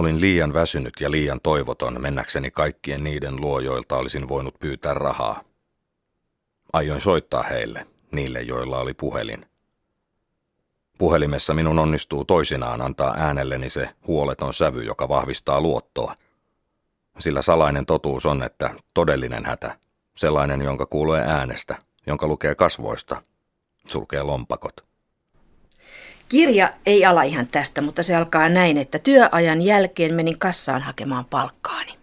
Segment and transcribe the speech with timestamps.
[0.00, 5.40] Olin liian väsynyt ja liian toivoton mennäkseni kaikkien niiden luo, joilta olisin voinut pyytää rahaa.
[6.72, 9.46] Aioin soittaa heille, niille joilla oli puhelin.
[10.98, 16.14] Puhelimessa minun onnistuu toisinaan antaa äänelleni se huoleton sävy, joka vahvistaa luottoa.
[17.18, 19.78] Sillä salainen totuus on, että todellinen hätä,
[20.16, 23.22] sellainen jonka kuulee äänestä, jonka lukee kasvoista,
[23.86, 24.89] sulkee lompakot.
[26.30, 31.24] Kirja ei ala ihan tästä, mutta se alkaa näin, että työajan jälkeen menin kassaan hakemaan
[31.24, 31.98] palkkaani.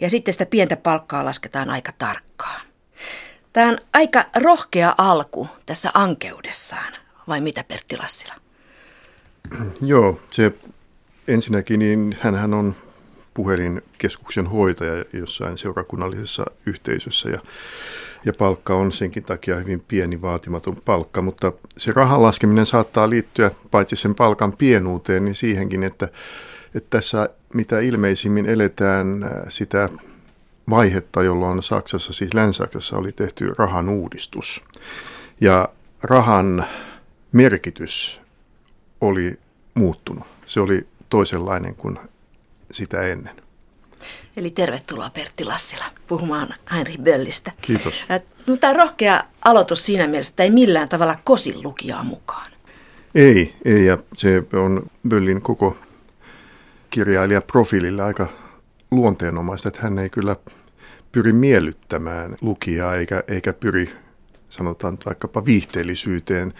[0.00, 2.60] Ja sitten sitä pientä palkkaa lasketaan aika tarkkaan.
[3.52, 6.92] Tämä on aika rohkea alku tässä ankeudessaan,
[7.28, 8.34] vai mitä Pertti Lassila?
[9.80, 10.52] Joo, se
[11.28, 12.74] ensinnäkin niin hänhän on
[13.34, 17.40] puhelinkeskuksen hoitaja jossain seurakunnallisessa yhteisössä ja,
[18.26, 23.50] ja palkka on senkin takia hyvin pieni vaatimaton palkka, mutta se rahan laskeminen saattaa liittyä
[23.70, 26.08] paitsi sen palkan pienuuteen, niin siihenkin, että,
[26.74, 29.88] että tässä mitä ilmeisimmin eletään äh, sitä
[30.70, 34.64] vaihetta, jolloin Saksassa, siis Länsi-Saksassa oli tehty rahan uudistus.
[35.40, 35.68] Ja
[36.02, 36.66] rahan
[37.32, 38.20] merkitys
[39.00, 39.38] oli
[39.74, 40.24] muuttunut.
[40.46, 41.98] Se oli toisenlainen kuin
[42.70, 43.45] sitä ennen.
[44.36, 47.52] Eli tervetuloa Pertti Lassila puhumaan Heinrich Böllistä.
[47.62, 48.04] Kiitos.
[48.46, 52.50] No, tämä rohkea aloitus siinä mielessä, että ei millään tavalla kosin lukijaa mukaan.
[53.14, 55.76] Ei, ei ja se on Böllin koko
[56.90, 58.28] kirjailijaprofiililla aika
[58.90, 60.36] luonteenomaista, että hän ei kyllä
[61.12, 63.92] pyri miellyttämään lukijaa eikä, eikä pyri
[64.48, 66.54] sanotaan vaikkapa viihteellisyyteen,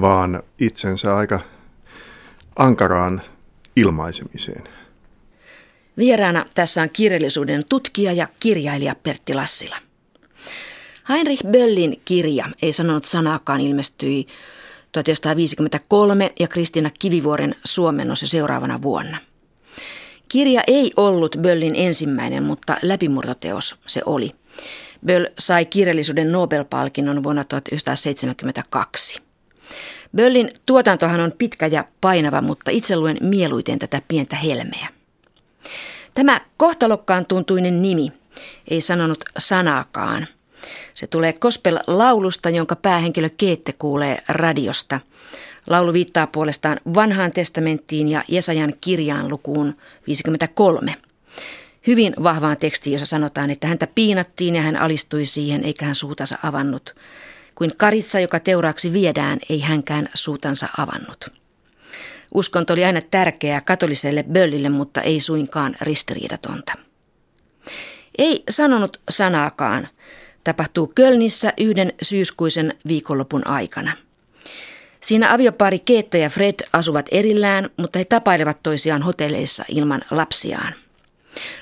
[0.00, 1.40] vaan itsensä aika
[2.56, 3.22] ankaraan
[3.76, 4.64] ilmaisemiseen.
[5.98, 9.76] Vieraana tässä on kirjallisuuden tutkija ja kirjailija Pertti Lassila.
[11.08, 14.26] Heinrich Böllin kirja Ei sanonut sanaakaan ilmestyi
[14.92, 19.18] 1953 ja Kristiina Kivivuoren suomennos seuraavana vuonna.
[20.28, 24.30] Kirja ei ollut Böllin ensimmäinen, mutta läpimurtoteos se oli.
[25.06, 29.20] Böll sai kirjallisuuden Nobel-palkinnon vuonna 1972.
[30.16, 34.88] Böllin tuotantohan on pitkä ja painava, mutta itse luen mieluiten tätä pientä helmeä.
[36.18, 38.12] Tämä kohtalokkaan tuntuinen nimi
[38.70, 40.26] ei sanonut sanaakaan.
[40.94, 45.00] Se tulee Kospel-laulusta, jonka päähenkilö Keette kuulee radiosta.
[45.66, 49.76] Laulu viittaa puolestaan vanhaan testamenttiin ja Jesajan kirjaan lukuun
[50.06, 50.94] 53.
[51.86, 56.38] Hyvin vahvaan tekstiin, jossa sanotaan, että häntä piinattiin ja hän alistui siihen, eikä hän suutansa
[56.42, 56.94] avannut.
[57.54, 61.47] Kuin karitsa, joka teuraaksi viedään, ei hänkään suutansa avannut.
[62.34, 66.72] Uskonto oli aina tärkeää katoliselle böllille, mutta ei suinkaan ristiriidatonta.
[68.18, 69.88] Ei sanonut sanaakaan.
[70.44, 73.92] Tapahtuu Kölnissä yhden syyskuisen viikonlopun aikana.
[75.00, 80.74] Siinä aviopari Keetta ja Fred asuvat erillään, mutta he tapailevat toisiaan hotelleissa ilman lapsiaan.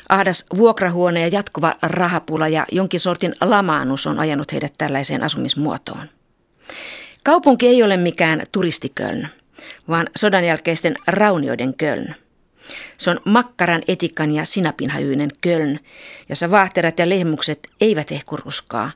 [0.08, 6.08] Ahdas vuokrahuone ja jatkuva rahapula ja jonkin sortin lamaanus on ajanut heidät tällaiseen asumismuotoon.
[7.24, 9.28] Kaupunki ei ole mikään turistiköln
[9.88, 12.14] vaan sodan jälkeisten raunioiden Köln.
[12.98, 15.78] Se on makkaran, etikan ja sinapinhajyinen Köln,
[16.28, 18.90] jossa vaahterat ja lehmukset eivät ehkuruskaa,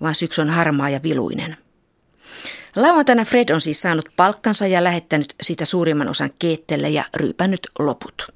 [0.00, 1.56] vaan syksy on harmaa ja viluinen.
[2.76, 8.34] Lauantaina Fred on siis saanut palkkansa ja lähettänyt sitä suurimman osan keettelle ja ryypännyt loput.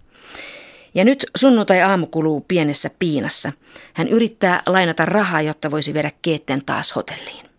[0.95, 3.53] Ja nyt sunnuntai-aamu kuluu pienessä piinassa.
[3.95, 7.54] Hän yrittää lainata rahaa, jotta voisi viedä keetten taas hotelliin.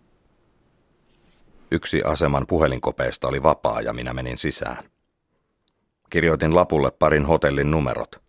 [1.70, 4.84] Yksi aseman puhelinkopeesta oli vapaa ja minä menin sisään.
[6.10, 8.22] Kirjoitin lapulle parin hotellin numerot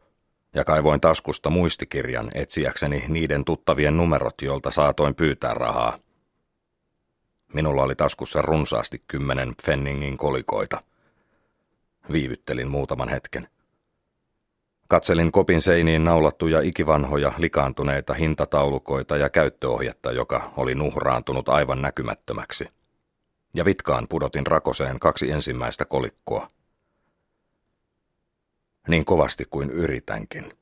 [0.53, 5.97] ja kaivoin taskusta muistikirjan etsiäkseni niiden tuttavien numerot, joilta saatoin pyytää rahaa.
[7.53, 10.84] Minulla oli taskussa runsaasti kymmenen Fenningin kolikoita.
[12.12, 13.47] Viivyttelin muutaman hetken.
[14.88, 22.77] Katselin kopin seiniin naulattuja ikivanhoja likaantuneita hintataulukoita ja käyttöohjetta, joka oli nuhraantunut aivan näkymättömäksi
[23.57, 26.47] ja vitkaan pudotin rakoseen kaksi ensimmäistä kolikkoa.
[28.88, 30.53] Niin kovasti kuin yritänkin.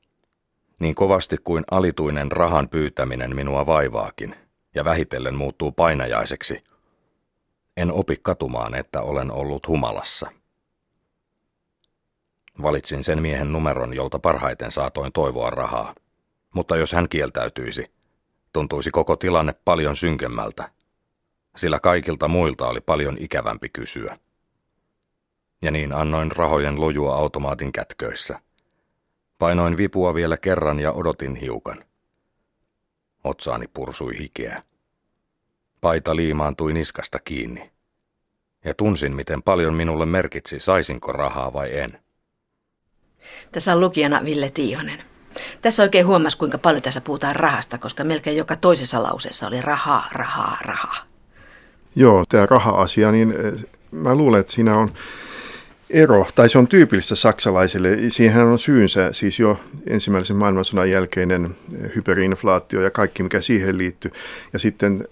[0.80, 4.34] Niin kovasti kuin alituinen rahan pyytäminen minua vaivaakin
[4.74, 6.64] ja vähitellen muuttuu painajaiseksi.
[7.76, 10.30] En opi katumaan, että olen ollut humalassa.
[12.62, 15.94] Valitsin sen miehen numeron, jolta parhaiten saatoin toivoa rahaa.
[16.54, 17.92] Mutta jos hän kieltäytyisi,
[18.52, 20.75] tuntuisi koko tilanne paljon synkemmältä
[21.56, 24.14] sillä kaikilta muilta oli paljon ikävämpi kysyä.
[25.62, 28.40] Ja niin annoin rahojen lojua automaatin kätköissä.
[29.38, 31.84] Painoin vipua vielä kerran ja odotin hiukan.
[33.24, 34.62] Otsaani pursui hikeä.
[35.80, 37.70] Paita liimaantui niskasta kiinni.
[38.64, 41.98] Ja tunsin, miten paljon minulle merkitsi, saisinko rahaa vai en.
[43.52, 45.02] Tässä on lukijana Ville Tiihonen.
[45.60, 50.08] Tässä oikein huomasi, kuinka paljon tässä puhutaan rahasta, koska melkein joka toisessa lauseessa oli rahaa,
[50.12, 51.15] rahaa, rahaa.
[51.96, 54.90] Joo, tämä raha-asia, niin eh, mä luulen, että siinä on
[55.90, 57.96] ero, tai se on tyypillistä saksalaisille.
[58.08, 64.10] Siihen on syynsä, siis jo ensimmäisen maailmansodan jälkeinen eh, hyperinflaatio ja kaikki, mikä siihen liittyy.
[64.52, 65.08] Ja sitten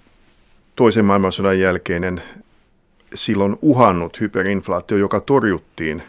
[0.76, 2.22] toisen maailmansodan jälkeinen
[3.14, 6.02] silloin uhannut hyperinflaatio, joka torjuttiin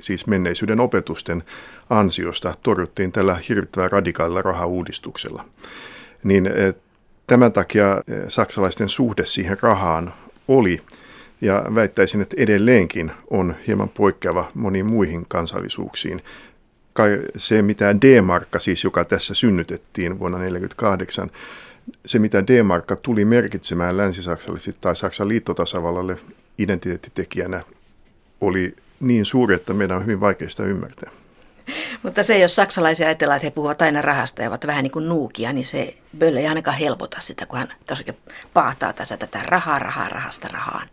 [0.00, 1.42] siis menneisyyden opetusten
[1.90, 5.44] ansiosta, torjuttiin tällä hirvittävällä radikaalilla rahauudistuksella.
[6.24, 6.74] Niin eh,
[7.26, 10.14] tämän takia eh, saksalaisten suhde siihen rahaan
[10.48, 10.82] oli
[11.40, 16.22] ja väittäisin, että edelleenkin on hieman poikkeava moniin muihin kansallisuuksiin.
[16.92, 21.30] Kai se, mitä D-markka siis, joka tässä synnytettiin vuonna 1948,
[22.06, 26.18] se, mitä D-markka tuli merkitsemään länsi-saksalaisille tai Saksan liittotasavallalle
[26.58, 27.62] identiteettitekijänä,
[28.40, 31.10] oli niin suuri, että meidän on hyvin vaikea sitä ymmärtää.
[32.02, 35.08] Mutta se, jos saksalaisia ajatellaan, että he puhuvat aina rahasta ja ovat vähän niin kuin
[35.08, 38.16] nuukia, niin se Bölle ei ainakaan helpota sitä, kun hän tosiaan
[38.54, 40.88] paahtaa tässä tätä rahaa, rahaa, rahasta rahaan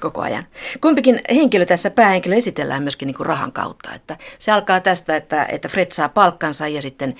[0.00, 0.46] koko ajan.
[0.80, 3.94] Kumpikin henkilö tässä päähenkilö esitellään myöskin niin kuin rahan kautta.
[3.94, 7.16] Että se alkaa tästä, että, että Fred saa palkkansa ja sitten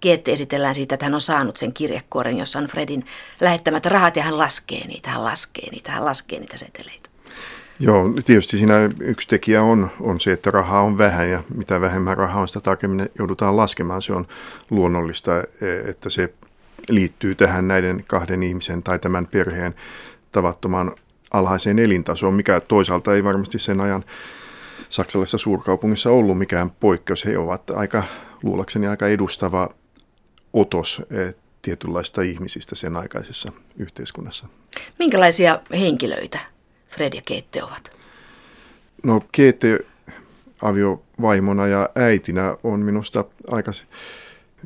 [0.00, 3.06] Kiette esitellään siitä, että hän on saanut sen kirjekuoren, jossa on Fredin
[3.40, 7.03] lähettämät rahat ja hän laskee niitä, hän laskee niitä, hän laskee niitä seteleitä.
[7.78, 12.16] Joo, tietysti siinä yksi tekijä on, on se, että rahaa on vähän ja mitä vähemmän
[12.16, 14.02] rahaa on, sitä tarkemmin joudutaan laskemaan.
[14.02, 14.26] Se on
[14.70, 15.32] luonnollista,
[15.86, 16.34] että se
[16.88, 19.74] liittyy tähän näiden kahden ihmisen tai tämän perheen
[20.32, 20.92] tavattoman
[21.30, 24.04] alhaiseen elintasoon, mikä toisaalta ei varmasti sen ajan
[24.88, 27.24] saksalaisessa suurkaupungissa ollut mikään poikkeus.
[27.24, 28.02] He ovat aika,
[28.42, 29.68] luulakseni aika edustava
[30.52, 34.46] otos eh, tietynlaista ihmisistä sen aikaisessa yhteiskunnassa.
[34.98, 36.53] Minkälaisia henkilöitä
[36.94, 37.92] Fred ja Keette ovat?
[39.02, 39.78] No Keette
[40.62, 43.72] aviovaimona ja äitinä on minusta aika,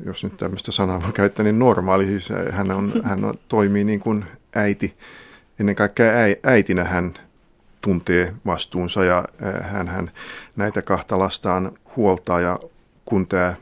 [0.05, 2.05] jos nyt tämmöistä sanaa voi käyttää, niin normaali.
[2.05, 4.97] Siis hän, on, hän on, toimii niin kuin äiti
[5.59, 6.11] ennen kaikkea
[6.43, 7.13] äitinä hän
[7.81, 9.25] tuntee vastuunsa ja
[9.61, 10.11] hän, hän
[10.55, 12.59] näitä kahta lastaan huoltaa ja
[13.05, 13.53] kun tämä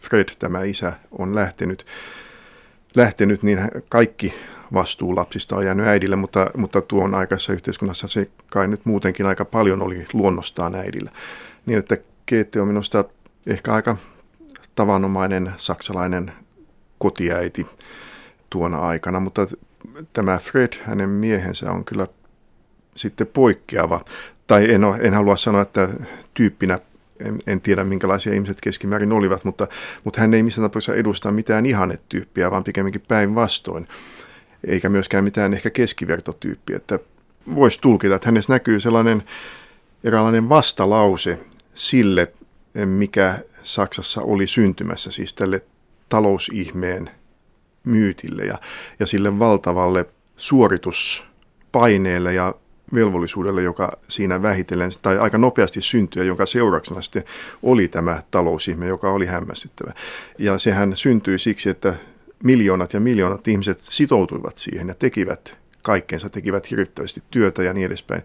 [0.00, 1.86] Fred, tämä isä, on lähtenyt,
[2.94, 4.34] lähtenyt niin kaikki
[4.72, 9.44] vastuu lapsista on jäänyt äidille, mutta, mutta tuon aikaisessa yhteiskunnassa se kai nyt muutenkin aika
[9.44, 11.10] paljon oli luonnostaan äidillä.
[11.66, 11.96] Niin että
[12.26, 13.04] Keette on minusta
[13.46, 13.96] ehkä aika
[14.74, 16.32] tavanomainen saksalainen
[16.98, 17.66] kotiäiti
[18.50, 19.46] tuona aikana, mutta
[20.12, 22.06] tämä Fred, hänen miehensä, on kyllä
[22.96, 24.04] sitten poikkeava.
[24.46, 25.88] Tai en, en halua sanoa, että
[26.34, 26.78] tyyppinä,
[27.20, 29.68] en, en tiedä minkälaisia ihmiset keskimäärin olivat, mutta,
[30.04, 33.86] mutta hän ei missään tapauksessa edusta mitään ihannetyyppiä, vaan pikemminkin päinvastoin.
[34.66, 36.76] Eikä myöskään mitään ehkä keskivertotyyppiä.
[36.76, 36.98] Että
[37.54, 39.22] voisi tulkita, että hänessä näkyy sellainen
[40.04, 41.38] eräänlainen vastalause
[41.74, 42.32] sille,
[42.84, 45.62] mikä Saksassa oli syntymässä, siis tälle
[46.08, 47.10] talousihmeen
[47.84, 48.58] myytille ja,
[49.00, 50.06] ja sille valtavalle
[50.36, 52.54] suorituspaineelle ja
[52.94, 57.24] velvollisuudelle, joka siinä vähitellen tai aika nopeasti syntyi, jonka seurauksena sitten
[57.62, 59.92] oli tämä talousihme, joka oli hämmästyttävä.
[60.38, 61.94] Ja sehän syntyi siksi, että
[62.42, 68.22] miljoonat ja miljoonat ihmiset sitoutuivat siihen ja tekivät kaikkeensa, tekivät hirvittävästi työtä ja niin edespäin.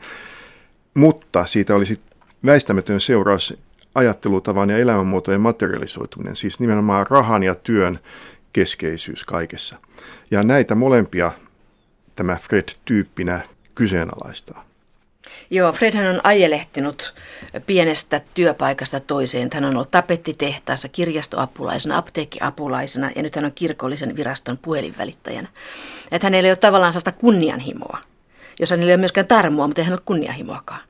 [0.93, 1.99] Mutta siitä olisi
[2.45, 3.57] väistämätön seuraus
[3.95, 7.99] ajattelutavan ja elämänmuotojen materialisoituminen, siis nimenomaan rahan ja työn
[8.53, 9.75] keskeisyys kaikessa.
[10.31, 11.31] Ja näitä molempia
[12.15, 13.41] tämä Fred-tyyppinä
[13.75, 14.66] kyseenalaistaa.
[15.49, 17.13] Joo, Fredhän on ajelehtinut
[17.65, 19.49] pienestä työpaikasta toiseen.
[19.53, 25.47] Hän on ollut tapettitehtaassa, kirjastoapulaisena, apteekkiapulaisena ja nyt hän on kirkollisen viraston puhelinvälittäjänä.
[26.11, 27.97] Että hänellä ei ole tavallaan sellaista kunnianhimoa,
[28.59, 30.81] jos hänellä ei ole myöskään tarmoa, mutta ei hän ole kunnianhimoakaan.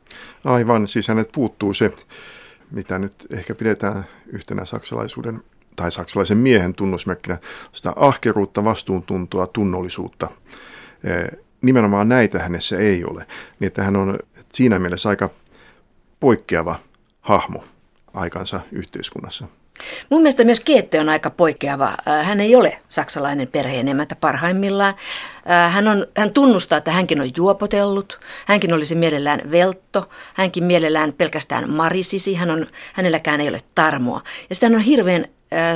[0.46, 1.91] Aivan, siis hänet puuttuu se,
[2.72, 5.41] mitä nyt ehkä pidetään yhtenä saksalaisuuden
[5.75, 7.38] tai saksalaisen miehen tunnusmerkkinä
[7.72, 10.27] sitä ahkeruutta, vastuuntuntoa, tunnollisuutta.
[11.62, 13.25] Nimenomaan näitä hänessä ei ole.
[13.60, 14.20] Niin että hän on
[14.54, 15.30] siinä mielessä aika
[16.20, 16.75] poikkeava
[17.22, 17.63] hahmo
[18.13, 19.48] aikansa yhteiskunnassa.
[20.10, 21.98] Mun mielestä myös Keette on aika poikkeava.
[22.24, 24.96] Hän ei ole saksalainen perheenemäntä parhaimmillaan.
[25.70, 28.20] Hän, on, hän tunnustaa, että hänkin on juopotellut.
[28.46, 30.10] Hänkin olisi mielellään veltto.
[30.34, 32.36] Hänkin mielellään pelkästään marisisi.
[32.36, 34.22] Hän on, hänelläkään ei ole tarmoa.
[34.50, 35.27] Ja sitten hän on hirveän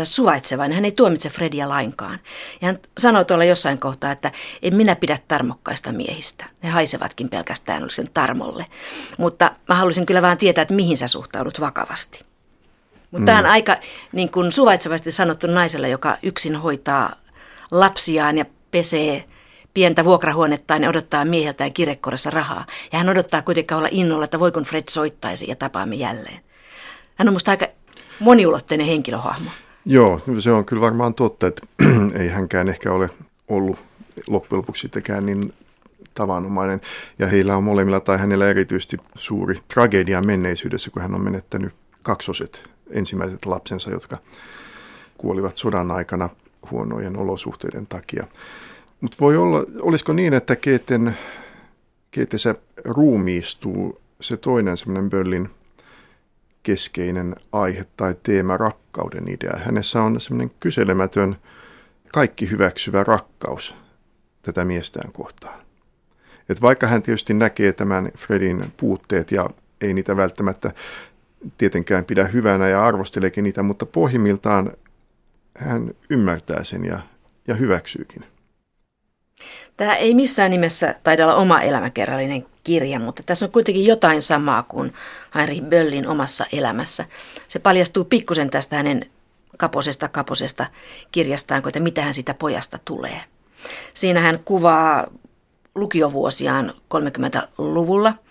[0.04, 0.76] suvaitsevainen.
[0.76, 2.20] Hän ei tuomitse Fredia lainkaan.
[2.62, 6.46] Ja hän sanoi tuolla jossain kohtaa, että en minä pidä tarmokkaista miehistä.
[6.64, 8.66] He haisevatkin pelkästään sen tarmolle.
[9.18, 12.26] Mutta mä haluaisin kyllä vaan tietää, että mihin sä suhtaudut vakavasti.
[13.12, 13.26] Mutta mm.
[13.26, 13.78] tämä on aika
[14.12, 17.16] niin kuin suvaitsevasti sanottu naiselle, joka yksin hoitaa
[17.72, 19.24] lapsiaan ja pesee
[19.74, 22.66] pientä vuokrahuonettaan ja odottaa mieheltään kirjekkorissa rahaa.
[22.92, 26.40] Ja hän odottaa kuitenkaan olla innolla, että voikon Fred soittaisi ja tapaamme jälleen.
[27.16, 27.68] Hän on musta aika
[28.20, 29.50] moniulotteinen henkilöhahmo.
[29.86, 31.68] Joo, se on kyllä varmaan totta, että
[32.20, 33.10] ei hänkään ehkä ole
[33.48, 33.80] ollut
[34.28, 35.54] loppujen lopuksi sittenkään niin
[36.14, 36.82] tavanomainen.
[37.20, 41.72] Ja heillä on molemmilla tai hänellä erityisesti suuri tragedia menneisyydessä, kun hän on menettänyt
[42.04, 44.18] kaksoset ensimmäiset lapsensa, jotka
[45.18, 46.30] kuolivat sodan aikana
[46.72, 48.28] huonojen olosuhteiden takia.
[49.02, 51.18] Mutta voi olla, olisiko niin, että Keeten,
[52.12, 55.50] Keetessä ruumiistuu se toinen semmoinen Böllin
[56.64, 59.60] keskeinen aihe tai teema rakkauden idea.
[59.66, 61.36] Hänessä on semmoinen kyselemätön,
[62.14, 63.76] kaikki hyväksyvä rakkaus
[64.42, 65.62] tätä miestään kohtaan.
[66.50, 69.50] Et vaikka hän tietysti näkee tämän Fredin puutteet ja
[69.82, 70.72] ei niitä välttämättä
[71.58, 74.72] tietenkään pidä hyvänä ja arvosteleekin niitä, mutta pohjimmiltaan
[75.58, 77.00] hän ymmärtää sen ja,
[77.48, 78.26] ja hyväksyykin.
[79.78, 84.64] Tämä ei missään nimessä taida olla oma elämäkerrallinen kirja, mutta tässä on kuitenkin jotain samaa
[84.64, 84.94] kuin
[85.36, 87.06] Heinrich Böllin omassa elämässä.
[87.48, 89.06] Se paljastuu pikkusen tästä hänen
[89.58, 90.66] kaposesta kaposesta
[91.12, 93.22] kirjastaan, että mitä hän sitä pojasta tulee.
[93.94, 95.08] Siinä hän kuvaa
[95.76, 98.14] lukiovuosiaan 30-luvulla–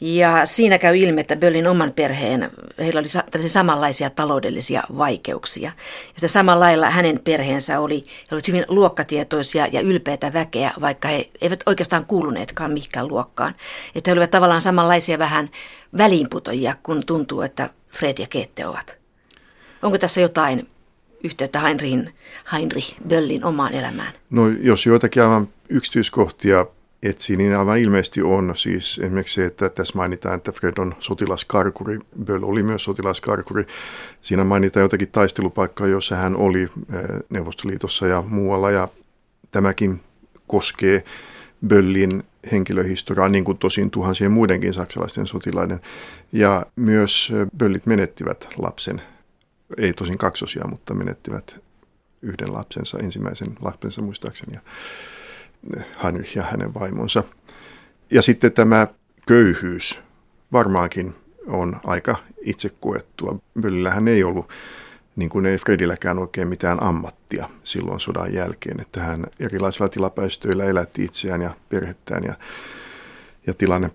[0.00, 5.72] ja siinä käy ilmi, että Böllin oman perheen, heillä oli tällaisia samanlaisia taloudellisia vaikeuksia.
[6.04, 11.08] Ja sitä samalla lailla hänen perheensä oli, he olivat hyvin luokkatietoisia ja ylpeitä väkeä, vaikka
[11.08, 13.54] he eivät oikeastaan kuuluneetkaan mihinkään luokkaan.
[13.94, 15.50] Että he olivat tavallaan samanlaisia vähän
[15.98, 18.98] väliinputojia, kun tuntuu, että Fred ja Kette ovat.
[19.82, 20.68] Onko tässä jotain
[21.24, 22.14] yhteyttä Heinrichin,
[22.52, 24.12] Heinrich Böllin omaan elämään?
[24.30, 26.66] No jos joitakin aivan yksityiskohtia
[27.04, 31.98] etsii, niin aivan ilmeisesti on siis esimerkiksi se, että tässä mainitaan, että Fred on sotilaskarkuri,
[32.24, 33.66] Böll oli myös sotilaskarkuri.
[34.22, 36.68] Siinä mainitaan jotakin taistelupaikkaa, jossa hän oli eh,
[37.30, 38.88] Neuvostoliitossa ja muualla, ja
[39.50, 40.00] tämäkin
[40.46, 41.04] koskee
[41.66, 45.80] Böllin henkilöhistoriaa, niin kuin tosin tuhansien muidenkin saksalaisten sotilaiden.
[46.32, 49.02] Ja myös eh, Böllit menettivät lapsen,
[49.78, 51.56] ei tosin kaksosia, mutta menettivät
[52.22, 54.58] yhden lapsensa, ensimmäisen lapsensa muistaakseni.
[56.02, 57.24] Heinrich ja hänen vaimonsa.
[58.10, 58.86] Ja sitten tämä
[59.26, 60.00] köyhyys
[60.52, 61.14] varmaankin
[61.46, 63.38] on aika itse koettua.
[63.60, 64.48] Böllillähän ei ollut,
[65.16, 71.04] niin kuin ei Fredilläkään oikein mitään ammattia silloin sodan jälkeen, että hän erilaisilla tilapäistöillä elätti
[71.04, 72.34] itseään ja perhettään ja,
[73.46, 73.90] ja tilanne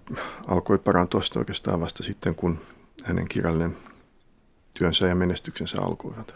[0.48, 2.60] alkoi parantua oikeastaan vasta sitten, kun
[3.04, 3.78] hänen kirjallinen
[4.78, 6.36] työnsä ja menestyksensä alkoivat.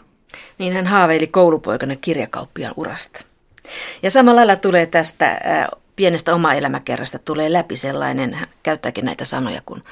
[0.58, 3.24] Niin hän haaveili koulupoikana kirjakauppiaan urasta.
[4.02, 5.40] Ja samalla lailla tulee tästä
[5.96, 9.82] pienestä oma elämäkerrasta tulee läpi sellainen, hän käyttääkin näitä sanoja, kun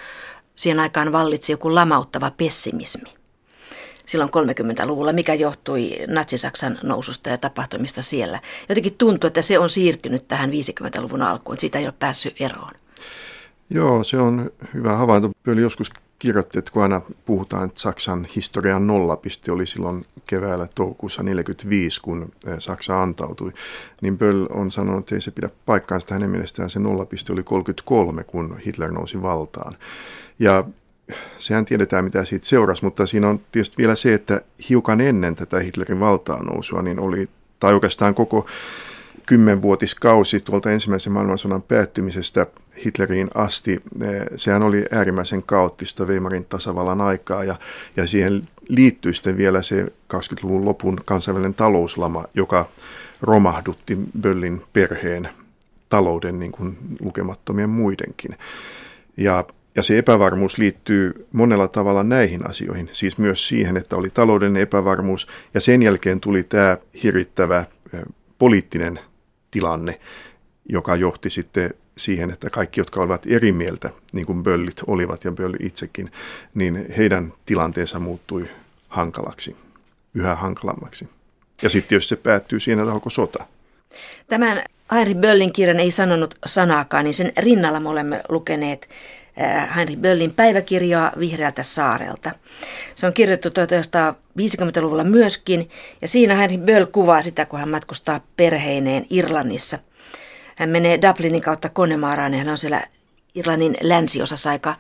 [0.57, 3.11] siihen aikaan vallitsi joku lamauttava pessimismi.
[4.07, 8.41] Silloin 30-luvulla, mikä johtui Natsi-Saksan noususta ja tapahtumista siellä.
[8.69, 12.71] Jotenkin tuntuu, että se on siirtynyt tähän 50-luvun alkuun, siitä ei ole päässyt eroon.
[13.71, 15.31] Joo, se on hyvä havainto.
[15.45, 15.91] Pöli joskus
[16.23, 22.33] kirjoitti, että kun aina puhutaan, että Saksan historian nollapiste oli silloin keväällä toukokuussa 45, kun
[22.47, 23.53] eh, Saksa antautui,
[24.01, 26.15] niin Böll on sanonut, että ei se pidä paikkaansa.
[26.15, 29.73] Hänen mielestään se nollapiste oli 33, kun Hitler nousi valtaan.
[30.39, 30.65] Ja
[31.39, 35.61] sehän tiedetään, mitä siitä seurasi, mutta siinä on tietysti vielä se, että hiukan ennen tätä
[35.61, 37.29] Hitlerin valtaan nousua, niin oli,
[37.61, 38.47] tai oikeastaan koko
[39.27, 42.47] kymmenvuotiskausi tuolta ensimmäisen maailmansodan päättymisestä
[42.85, 47.57] Hitleriin asti, eh, sehän oli äärimmäisen kaoottista Weimarin tasavallan aikaa ja,
[47.97, 52.69] ja siihen liittyy sitten vielä se 20-luvun lopun kansainvälinen talouslama, joka
[53.23, 55.29] romahdutti Böllin perheen
[55.89, 58.31] talouden niin kuin lukemattomien muidenkin.
[59.17, 59.45] Ja,
[59.77, 65.29] ja se epävarmuus liittyy monella tavalla näihin asioihin, siis myös siihen, että oli taloudellinen epävarmuus
[65.55, 67.65] ja sen jälkeen tuli tämä hirittävä
[67.95, 68.01] eh,
[68.39, 69.01] poliittinen
[69.53, 70.01] tilanne,
[70.69, 75.33] joka johti sitten siihen, että kaikki, jotka olivat eri mieltä, niin kuin Böllit olivat ja
[75.33, 76.13] Böll itsekin,
[76.55, 78.49] niin heidän tilanteensa muuttui
[78.89, 79.57] hankalaksi,
[80.15, 81.09] yhä hankalammaksi.
[81.63, 83.47] Ja sitten jos se päättyy siihen, että alkoi sota.
[84.27, 88.89] Tämän Heinrich Böllin kirjan ei sanonut sanaakaan, niin sen rinnalla me olemme lukeneet
[89.77, 92.31] Heinrich Böllin päiväkirjaa Vihreältä saarelta.
[92.95, 95.71] Se on kirjoitettu 1950-luvulla myöskin,
[96.03, 99.79] ja siinä Heinrich Böll kuvaa sitä, kun hän matkustaa perheineen Irlannissa–
[100.57, 102.83] hän menee Dublinin kautta Konemaaraan ja hän on siellä
[103.35, 104.75] Irlannin länsiosassa aika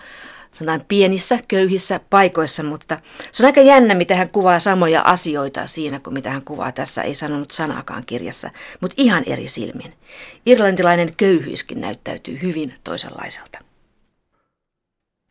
[0.53, 2.99] sanotaan pienissä, köyhissä paikoissa, mutta
[3.31, 7.03] se on aika jännä, mitä hän kuvaa samoja asioita siinä kuin mitä hän kuvaa tässä,
[7.03, 9.95] ei sanonut sanaakaan kirjassa, mutta ihan eri silmin.
[10.47, 13.59] Irlantilainen köyhyyskin näyttäytyy hyvin toisenlaiselta.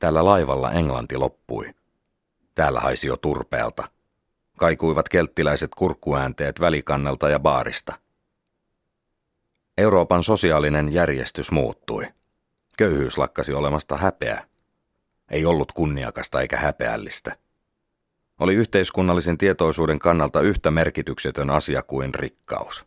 [0.01, 1.73] Tällä laivalla Englanti loppui.
[2.55, 3.83] Täällä haisi jo turpeelta.
[4.57, 7.93] Kaikuivat kelttiläiset kurkkuäänteet välikannelta ja baarista–
[9.77, 12.07] Euroopan sosiaalinen järjestys muuttui.
[12.77, 14.47] Köyhyys lakkasi olemasta häpeä.
[15.31, 17.37] Ei ollut kunniakasta eikä häpeällistä.
[18.39, 22.85] oli yhteiskunnallisen tietoisuuden kannalta yhtä merkityksetön asia kuin rikkaus.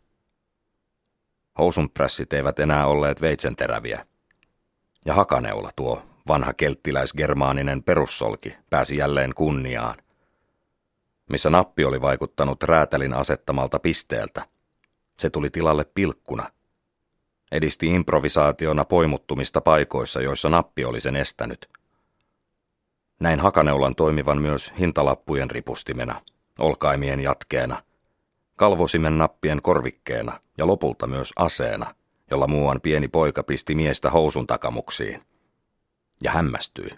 [1.57, 4.05] Housunprässit eivät enää olleet veitsenteräviä.
[5.05, 9.95] Ja hakaneula tuo vanha kelttiläisgermaaninen perussolki pääsi jälleen kunniaan.
[11.29, 14.45] Missä nappi oli vaikuttanut räätälin asettamalta pisteeltä,
[15.17, 16.51] se tuli tilalle pilkkuna.
[17.51, 21.69] Edisti improvisaationa poimuttumista paikoissa, joissa nappi oli sen estänyt.
[23.19, 26.21] Näin hakaneulan toimivan myös hintalappujen ripustimena,
[26.59, 27.83] olkaimien jatkeena,
[28.55, 31.95] kalvosimen nappien korvikkeena ja lopulta myös aseena,
[32.31, 35.21] jolla muuan pieni poika pisti miestä housun takamuksiin.
[36.23, 36.89] Ja hämmästyi.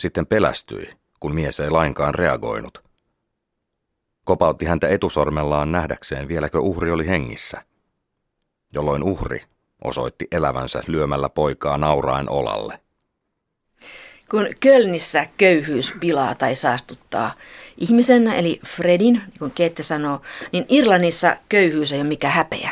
[0.00, 0.90] Sitten pelästyi,
[1.20, 2.84] kun mies ei lainkaan reagoinut.
[4.24, 7.62] Kopautti häntä etusormellaan nähdäkseen vieläkö uhri oli hengissä.
[8.72, 9.44] Jolloin uhri
[9.84, 12.80] osoitti elävänsä lyömällä poikaa nauraen olalle.
[14.30, 17.34] Kun Kölnissä köyhyys pilaa tai saastuttaa
[17.78, 22.70] ihmisen, eli Fredin, niin kuin Kette sanoo, niin Irlannissa köyhyys ei ole mikä häpeä.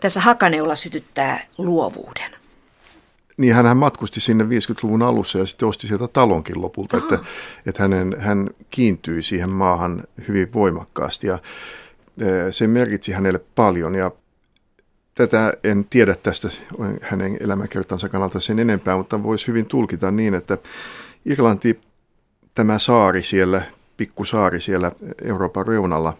[0.00, 2.41] Tässä Hakaneula sytyttää luovuuden.
[3.36, 7.18] Niin hän matkusti sinne 50-luvun alussa ja sitten osti sieltä talonkin lopulta, että,
[7.66, 11.38] että hänen, hän kiintyi siihen maahan hyvin voimakkaasti ja
[12.18, 14.10] e, se merkitsi hänelle paljon ja
[15.14, 16.48] tätä en tiedä tästä
[17.02, 20.58] hänen elämäkertansa kannalta sen enempää, mutta voisi hyvin tulkita niin, että
[21.24, 21.80] Irlanti,
[22.54, 23.62] tämä saari siellä,
[23.96, 24.92] pikkusaari siellä
[25.24, 26.16] Euroopan reunalla,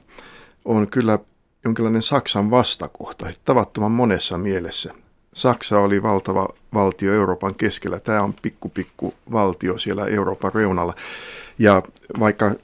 [0.65, 1.19] on kyllä
[1.65, 4.95] jonkinlainen Saksan vastakohta, tavattoman monessa mielessä.
[5.35, 8.01] Saksa oli valtava valtio Euroopan keskellä.
[8.01, 10.95] Tämä on pikku pikku valtio siellä Euroopan reunalla.
[11.59, 11.83] Ja
[12.21, 12.55] vaikka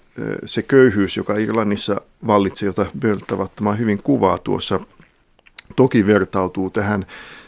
[0.45, 4.81] se köyhyys, joka Irlannissa vallitsee, jota Böll tavattoman hyvin kuvaa tuossa,
[5.77, 7.07] toki vertautuu tähän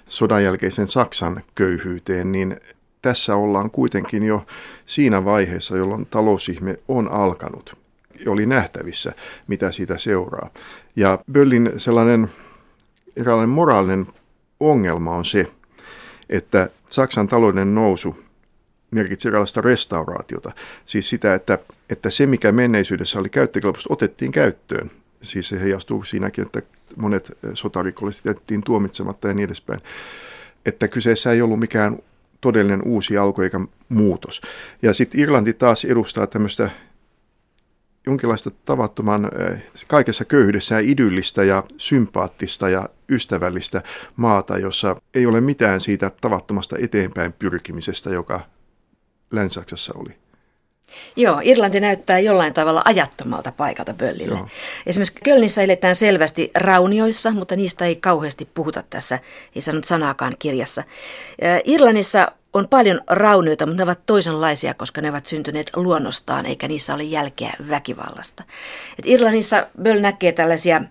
[0.08, 2.60] sodan jälkeisen Saksan köyhyyteen, niin
[3.02, 4.46] tässä ollaan kuitenkin jo
[4.86, 7.78] siinä vaiheessa, jolloin talousihme on alkanut.
[8.26, 9.12] Oli nähtävissä,
[9.46, 10.50] mitä siitä seuraa.
[10.96, 12.30] Ja Böllin sellainen
[13.16, 14.06] eräänlainen moraalinen
[14.60, 15.46] ongelma on se,
[16.30, 18.16] että Saksan talouden nousu
[18.90, 20.52] merkitsi erilaista restauraatiota.
[20.86, 21.58] Siis sitä, että,
[21.90, 24.90] että se mikä menneisyydessä oli käyttökelpoista otettiin käyttöön.
[25.23, 26.62] Siis se heijastuu siinäkin, että
[26.96, 29.80] monet sotarikolliset jätettiin tuomitsematta ja niin edespäin.
[30.66, 31.99] Että kyseessä ei ollut mikään
[32.40, 34.40] todellinen uusi alku eikä muutos.
[34.82, 36.70] Ja sitten Irlanti taas edustaa tämmöistä
[38.06, 43.82] jonkinlaista tavattoman eh, kaikessa köyhyydessä idyllistä ja sympaattista ja ystävällistä
[44.16, 48.40] maata, jossa ei ole mitään siitä tavattomasta eteenpäin pyrkimisestä, joka
[49.30, 50.16] Länsi-Saksassa oli.
[51.16, 54.34] Joo, Irlanti näyttää jollain tavalla ajattomalta paikalta Böllille.
[54.34, 54.49] Joo.
[54.86, 59.18] Esimerkiksi Kölnissä eletään selvästi raunioissa, mutta niistä ei kauheasti puhuta tässä,
[59.56, 60.84] ei sanonut sanaakaan kirjassa.
[61.64, 66.94] Irlannissa on paljon raunioita, mutta ne ovat toisenlaisia, koska ne ovat syntyneet luonnostaan, eikä niissä
[66.94, 68.42] ole jälkeä väkivallasta.
[68.99, 70.82] Et Irlannissa Böll näkee tällaisia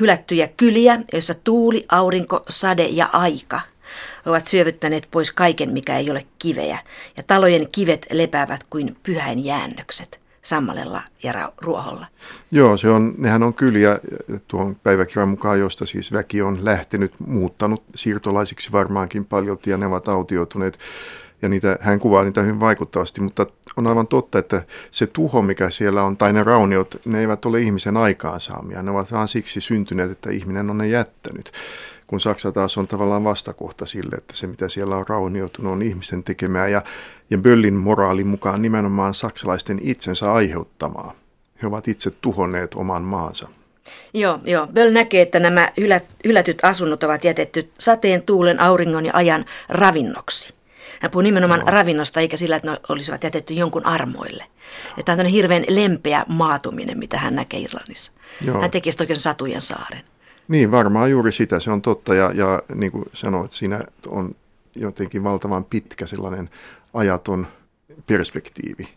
[0.00, 3.60] hylättyjä kyliä, joissa tuuli, aurinko, sade ja aika
[4.26, 6.78] ovat syövyttäneet pois kaiken, mikä ei ole kiveä,
[7.16, 12.06] ja talojen kivet lepäävät kuin pyhäin jäännökset sammalella ja ruoholla.
[12.50, 13.98] Joo, se on, nehän on kyliä
[14.48, 20.08] tuon päiväkirjan mukaan, josta siis väki on lähtenyt, muuttanut siirtolaisiksi varmaankin paljon, ja ne ovat
[20.08, 20.78] autioituneet
[21.42, 23.46] ja niitä, hän kuvaa niitä hyvin vaikuttavasti, mutta
[23.76, 27.60] on aivan totta, että se tuho, mikä siellä on, tai ne rauniot, ne eivät ole
[27.60, 28.82] ihmisen aikaansaamia.
[28.82, 31.52] Ne ovat vain siksi syntyneet, että ihminen on ne jättänyt.
[32.06, 36.24] Kun Saksa taas on tavallaan vastakohta sille, että se mitä siellä on raunioitunut on ihmisten
[36.24, 36.82] tekemää ja,
[37.30, 41.14] ja Böllin moraalin mukaan nimenomaan saksalaisten itsensä aiheuttamaa.
[41.62, 43.48] He ovat itse tuhonneet oman maansa.
[44.14, 44.66] Joo, joo.
[44.66, 45.72] Böll näkee, että nämä
[46.24, 50.54] hylätyt asunnot ovat jätetty sateen, tuulen, auringon ja ajan ravinnoksi.
[51.00, 51.70] Hän puhuu nimenomaan Joo.
[51.70, 54.44] ravinnosta, eikä sillä, että ne olisivat jätetty jonkun armoille.
[54.98, 58.12] Että on hirveän lempeä maatuminen, mitä hän näkee Irlannissa.
[58.44, 58.60] Joo.
[58.60, 60.02] Hän teki oikein satujen saaren.
[60.48, 62.14] Niin, varmaan juuri sitä, se on totta.
[62.14, 64.34] Ja, ja niin kuin sanoit, siinä on
[64.74, 66.50] jotenkin valtavan pitkä sellainen
[66.94, 67.46] ajaton
[68.06, 68.88] perspektiivi,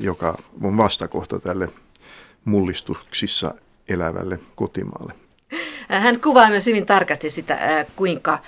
[0.00, 1.68] joka on vastakohta tälle
[2.44, 3.54] mullistuksissa
[3.88, 5.12] elävälle kotimaalle.
[5.88, 8.38] Hän kuvaa myös hyvin tarkasti sitä, kuinka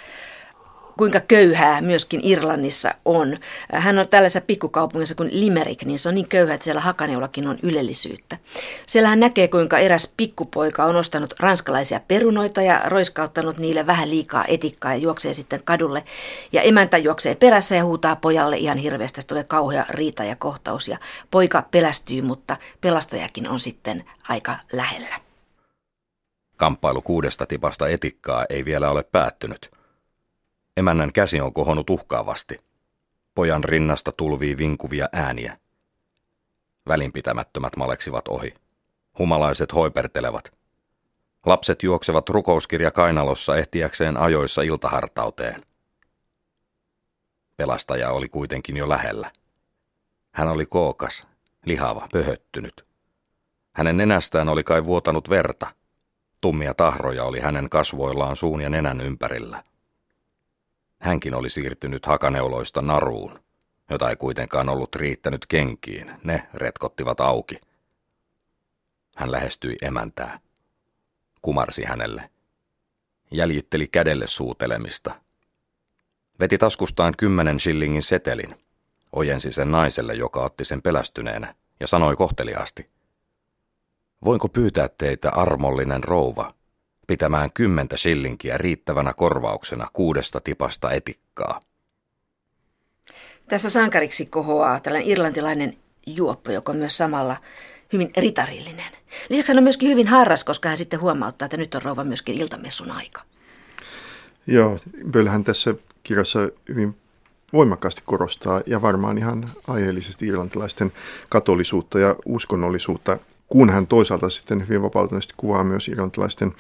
[0.99, 3.37] kuinka köyhää myöskin Irlannissa on.
[3.73, 7.59] Hän on tällaisessa pikkukaupungissa kuin Limerick, niin se on niin köyhä, että siellä Hakaneullakin on
[7.63, 8.39] ylellisyyttä.
[8.87, 14.45] Siellä hän näkee, kuinka eräs pikkupoika on ostanut ranskalaisia perunoita ja roiskauttanut niille vähän liikaa
[14.49, 16.05] etikkaa ja juoksee sitten kadulle.
[16.53, 19.17] Ja emäntä juoksee perässä ja huutaa pojalle ihan hirveästi.
[19.17, 20.99] Tästä tulee kauhea riita ja kohtaus ja
[21.31, 25.21] poika pelästyy, mutta pelastajakin on sitten aika lähellä.
[26.57, 29.71] Kamppailu kuudesta tipasta etikkaa ei vielä ole päättynyt–
[30.77, 32.61] Emännän käsi on kohonnut uhkaavasti.
[33.35, 35.59] Pojan rinnasta tulvii vinkuvia ääniä.
[36.89, 38.55] Välinpitämättömät maleksivat ohi.
[39.19, 40.53] Humalaiset hoipertelevat.
[41.47, 45.63] Lapset juoksevat rukouskirja kainalossa ehtiäkseen ajoissa iltahartauteen.
[47.57, 49.33] Pelastaja oli kuitenkin jo lähellä.
[50.33, 51.27] Hän oli kookas,
[51.67, 52.87] lihava, pöhöttynyt.
[53.73, 55.67] Hänen nenästään oli kai vuotanut verta.
[56.41, 59.63] Tummia tahroja oli hänen kasvoillaan suun ja nenän ympärillä.
[61.03, 63.41] Hänkin oli siirtynyt hakaneuloista naruun,
[63.91, 66.13] jota ei kuitenkaan ollut riittänyt kenkiin.
[66.25, 67.61] Ne retkottivat auki.
[69.17, 70.41] Hän lähestyi emäntää.
[71.43, 72.31] Kumarsi hänelle.
[73.31, 75.15] Jäljitteli kädelle suutelemista.
[76.41, 78.55] Veti taskustaan kymmenen shillingin setelin.
[79.13, 82.91] Ojensi sen naiselle, joka otti sen pelästyneenä, ja sanoi kohteliaasti.
[84.25, 86.55] Voinko pyytää teitä, armollinen rouva,
[87.13, 91.61] pitämään kymmentä sillinkiä riittävänä korvauksena kuudesta tipasta etikkaa?
[93.49, 97.37] Tässä sankariksi kohoaa tällainen irlantilainen juoppo, joka on myös samalla
[97.93, 98.93] hyvin ritarillinen.
[99.29, 102.41] Lisäksi hän on myöskin hyvin harras, koska hän sitten huomauttaa, että nyt on rouva myöskin
[102.41, 103.23] iltamessun aika.
[104.47, 104.79] Joo,
[105.11, 106.97] Bölhän tässä kirjassa hyvin
[107.53, 110.93] voimakkaasti korostaa ja varmaan ihan aiheellisesti irlantilaisten
[111.29, 116.53] katolisuutta ja uskonnollisuutta, kun hän toisaalta sitten hyvin vapautuneesti kuvaa myös irlantilaisten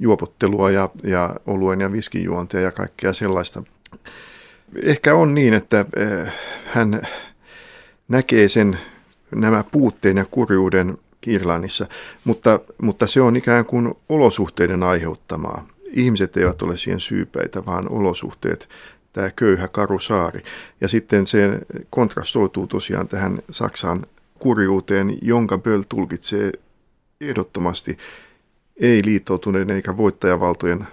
[0.00, 3.62] juopottelua ja, ja oluen ja viskijuontia ja kaikkea sellaista.
[4.82, 6.32] Ehkä on niin, että eh,
[6.64, 7.02] hän
[8.08, 8.78] näkee sen
[9.34, 11.86] nämä puutteen ja kurjuuden Irlannissa,
[12.24, 15.66] mutta, mutta se on ikään kuin olosuhteiden aiheuttamaa.
[15.92, 18.68] Ihmiset eivät ole siihen syypäitä, vaan olosuhteet,
[19.12, 20.42] tämä köyhä karusaari.
[20.80, 21.58] Ja sitten se
[21.90, 24.06] kontrastoituu tosiaan tähän Saksan
[24.38, 26.52] kurjuuteen, jonka Böll tulkitsee
[27.20, 27.98] ehdottomasti
[28.80, 30.86] ei liittoutuneiden eikä voittajavaltojen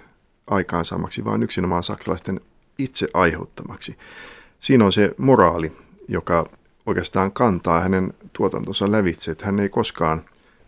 [0.46, 2.40] aikaansaamaksi, vaan yksinomaan saksalaisten
[2.78, 3.98] itse aiheuttamaksi.
[4.60, 5.72] Siinä on se moraali,
[6.08, 6.50] joka
[6.86, 10.24] oikeastaan kantaa hänen tuotantonsa lävitse, että hän ei koskaan,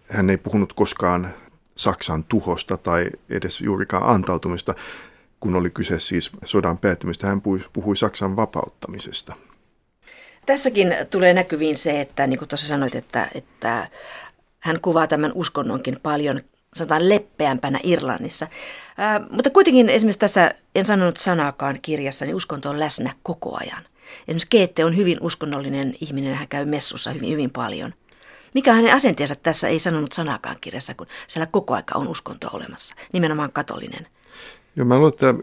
[0.08, 1.34] hän ei puhunut koskaan
[1.74, 4.74] Saksan tuhosta tai edes juurikaan antautumista,
[5.40, 7.26] kun oli kyse siis sodan päättymistä.
[7.26, 9.34] Hän puhui, puhui Saksan vapauttamisesta.
[10.46, 13.88] Tässäkin tulee näkyviin se, että niin kuin tuossa sanoit, että, että
[14.58, 16.40] hän kuvaa tämän uskonnonkin paljon
[16.74, 18.46] sanotaan leppeämpänä Irlannissa.
[18.98, 23.82] Ää, mutta kuitenkin esimerkiksi tässä, en sanonut sanaakaan kirjassa, niin uskonto on läsnä koko ajan.
[24.28, 27.94] Esimerkiksi Keette on hyvin uskonnollinen ihminen, hän käy messussa hyvin, hyvin paljon.
[28.54, 32.94] Mikä hänen asenteensa tässä ei sanonut sanaakaan kirjassa, kun siellä koko aika on uskonto olemassa,
[33.12, 34.06] nimenomaan katolinen.
[34.76, 35.34] Joo, mä luulen, että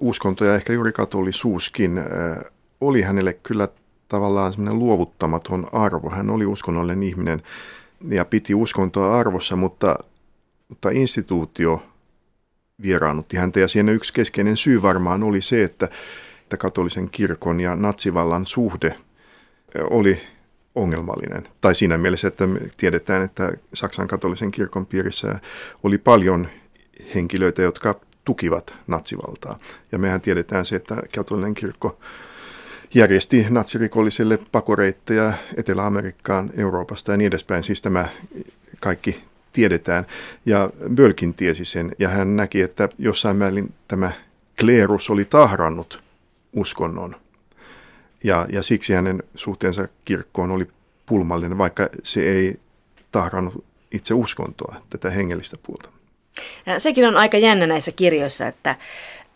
[0.00, 2.04] uskonto ja ehkä juuri katolisuuskin äh,
[2.80, 3.68] oli hänelle kyllä
[4.08, 6.10] tavallaan semmoinen luovuttamaton arvo.
[6.10, 7.42] Hän oli uskonnollinen ihminen
[8.08, 9.98] ja piti uskontoa arvossa, mutta,
[10.68, 11.82] mutta instituutio
[12.82, 15.88] vieraannutti häntä ja siinä yksi keskeinen syy varmaan oli se, että
[16.46, 18.94] että katolisen kirkon ja natsivallan suhde
[19.90, 20.20] oli
[20.74, 21.44] ongelmallinen.
[21.60, 25.40] Tai siinä mielessä, että me tiedetään, että Saksan katolisen kirkon piirissä
[25.82, 26.48] oli paljon
[27.14, 29.58] henkilöitä, jotka tukivat natsivaltaa.
[29.92, 31.98] Ja mehän tiedetään se, että katolinen kirkko
[32.94, 37.62] järjesti natsirikollisille pakoreitteja Etelä-Amerikkaan, Euroopasta ja niin edespäin.
[37.62, 38.08] Siis tämä
[38.82, 39.24] kaikki
[39.56, 40.06] tiedetään.
[40.46, 44.12] Ja Bölkin tiesi sen, ja hän näki, että jossain määrin tämä
[44.60, 46.02] kleerus oli tahrannut
[46.52, 47.16] uskonnon.
[48.24, 50.66] Ja, ja siksi hänen suhteensa kirkkoon oli
[51.06, 52.60] pulmallinen, vaikka se ei
[53.12, 55.88] tahrannut itse uskontoa, tätä hengellistä puolta.
[56.78, 58.76] Sekin on aika jännä näissä kirjoissa, että,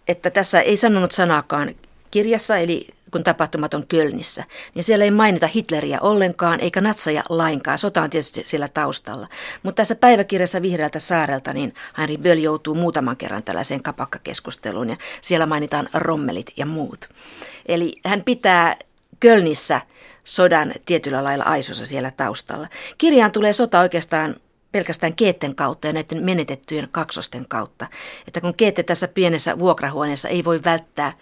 [0.09, 1.74] että tässä ei sanonut sanaakaan
[2.11, 4.44] kirjassa, eli kun tapahtumat on Kölnissä,
[4.75, 7.79] niin siellä ei mainita Hitleriä ollenkaan, eikä natsaja lainkaan.
[7.79, 9.29] Sota on tietysti siellä taustalla.
[9.62, 15.46] Mutta tässä päiväkirjassa Vihreältä saarelta, niin Henri Böll joutuu muutaman kerran tällaiseen kapakkakeskusteluun, ja siellä
[15.46, 17.09] mainitaan rommelit ja muut.
[17.66, 18.77] Eli hän pitää
[19.20, 19.81] Kölnissä
[20.25, 22.68] sodan tietyllä lailla aisossa siellä taustalla.
[22.99, 24.37] Kirjaan tulee sota oikeastaan
[24.72, 27.87] pelkästään Keetten kautta ja näiden menetettyjen kaksosten kautta.
[28.28, 31.12] Että kun Keette tässä pienessä vuokrahuoneessa ei voi välttää,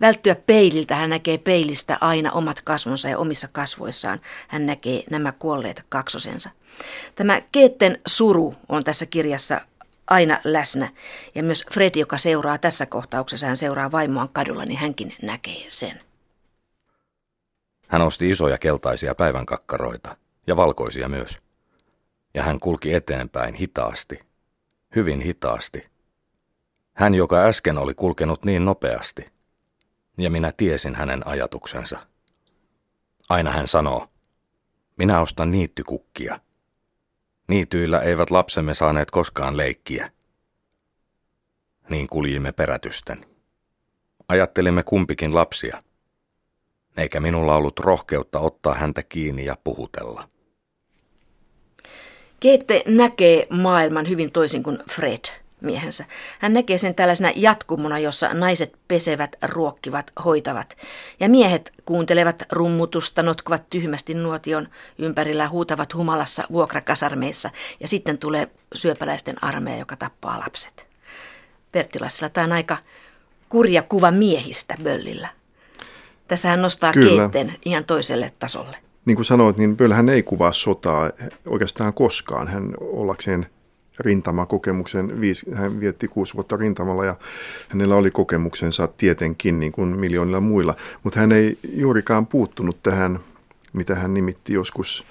[0.00, 5.84] välttyä peililtä, hän näkee peilistä aina omat kasvonsa ja omissa kasvoissaan hän näkee nämä kuolleet
[5.88, 6.50] kaksosensa.
[7.14, 9.60] Tämä Keetten suru on tässä kirjassa
[10.10, 10.88] aina läsnä.
[11.34, 16.00] Ja myös Fred, joka seuraa tässä kohtauksessa, hän seuraa vaimoaan kadulla, niin hänkin näkee sen.
[17.88, 21.38] Hän osti isoja keltaisia päivänkakkaroita ja valkoisia myös
[22.34, 24.20] ja hän kulki eteenpäin hitaasti,
[24.96, 25.90] hyvin hitaasti.
[26.92, 29.32] Hän, joka äsken oli kulkenut niin nopeasti,
[30.18, 31.98] ja minä tiesin hänen ajatuksensa.
[33.28, 34.08] Aina hän sanoo,
[34.96, 36.40] minä ostan niittykukkia.
[37.48, 40.10] Niityillä eivät lapsemme saaneet koskaan leikkiä.
[41.88, 43.26] Niin kuljimme perätysten.
[44.28, 45.82] Ajattelimme kumpikin lapsia,
[46.96, 50.28] eikä minulla ollut rohkeutta ottaa häntä kiinni ja puhutella.
[52.40, 55.24] Keette näkee maailman hyvin toisin kuin Fred,
[55.60, 56.04] miehensä.
[56.38, 60.76] Hän näkee sen tällaisena jatkumona, jossa naiset pesevät, ruokkivat, hoitavat.
[61.20, 67.50] Ja miehet kuuntelevat rummutusta, notkuvat tyhmästi nuotion ympärillä, huutavat humalassa vuokrakasarmeissa.
[67.80, 70.88] Ja sitten tulee syöpäläisten armeija, joka tappaa lapset.
[71.72, 72.76] Perttilassilla tämä on aika
[73.48, 75.28] kurja kuva miehistä Böllillä.
[76.28, 78.76] Tässä hän nostaa keitten ihan toiselle tasolle.
[79.04, 81.10] Niin kuin sanoit, niin Böll ei kuvaa sotaa
[81.46, 82.48] oikeastaan koskaan.
[82.48, 83.46] Hän ollakseen
[84.00, 85.12] rintamakokemuksen,
[85.54, 87.16] hän vietti kuusi vuotta rintamalla ja
[87.68, 93.20] hänellä oli kokemuksensa tietenkin niin kuin miljoonilla muilla, mutta hän ei juurikaan puuttunut tähän,
[93.72, 95.06] mitä hän nimitti joskus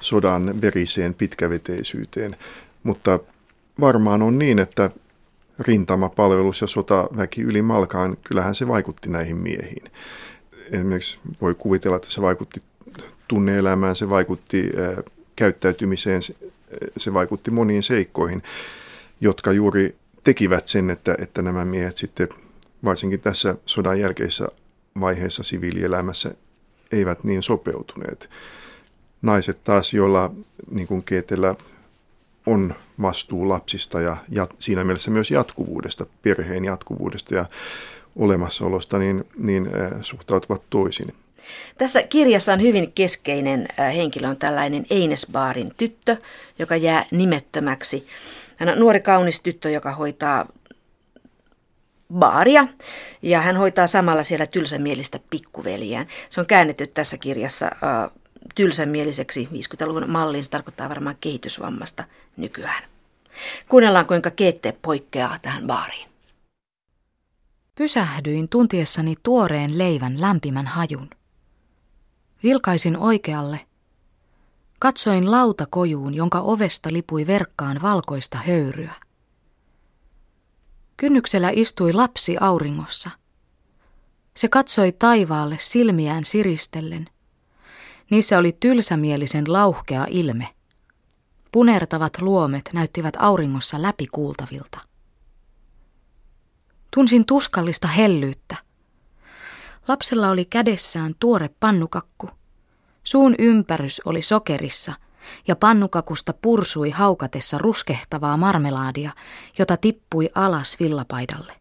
[0.00, 2.36] sodan veriseen pitkäveteisyyteen,
[2.82, 3.18] mutta
[3.80, 4.90] varmaan on niin, että
[5.58, 9.84] rintamapalvelus ja sotaväki yli malkaan, kyllähän se vaikutti näihin miehiin.
[10.72, 12.62] Esimerkiksi voi kuvitella, että se vaikutti
[13.28, 14.70] tunneelämään, se vaikutti
[15.36, 16.22] käyttäytymiseen,
[16.96, 18.42] se vaikutti moniin seikkoihin,
[19.20, 22.28] jotka juuri tekivät sen, että, että nämä miehet sitten
[22.84, 24.48] varsinkin tässä sodan jälkeisessä
[25.00, 26.34] vaiheessa siviilielämässä
[26.92, 28.30] eivät niin sopeutuneet.
[29.22, 30.32] Naiset taas, joilla
[30.70, 31.54] niin kuin Keetellä
[32.46, 37.46] on vastuu lapsista ja jat, siinä mielessä myös jatkuvuudesta, perheen jatkuvuudesta ja
[38.16, 41.14] olemassaolosta, niin, niin äh, suhtautuvat toisin.
[41.78, 46.16] Tässä kirjassa on hyvin keskeinen henkilö, on tällainen Einesbaarin tyttö,
[46.58, 48.06] joka jää nimettömäksi.
[48.56, 50.46] Hän on nuori kaunis tyttö, joka hoitaa
[52.14, 52.66] baaria
[53.22, 56.06] ja hän hoitaa samalla siellä tylsämielistä pikkuveliään.
[56.28, 57.70] Se on käännetty tässä kirjassa
[58.54, 60.44] tylsämieliseksi 50-luvun malliin.
[60.44, 62.04] Se tarkoittaa varmaan kehitysvammasta
[62.36, 62.82] nykyään.
[63.68, 66.08] Kuunnellaan, kuinka Keette poikkeaa tähän baariin.
[67.74, 71.10] Pysähdyin tuntiessani tuoreen leivän lämpimän hajun.
[72.42, 73.60] Vilkaisin oikealle.
[74.78, 78.94] Katsoin lautakojuun, jonka ovesta lipui verkkaan valkoista höyryä.
[80.96, 83.10] Kynnyksellä istui lapsi auringossa.
[84.36, 87.06] Se katsoi taivaalle silmiään siristellen.
[88.10, 90.48] Niissä oli tylsämielisen lauhkea ilme.
[91.52, 94.78] Punertavat luomet näyttivät auringossa läpikuultavilta.
[96.94, 98.56] Tunsin tuskallista hellyyttä.
[99.88, 102.30] Lapsella oli kädessään tuore pannukakku.
[103.04, 104.94] Suun ympärys oli sokerissa
[105.48, 109.12] ja pannukakusta pursui haukatessa ruskehtavaa marmelaadia,
[109.58, 111.52] jota tippui alas villapaidalle.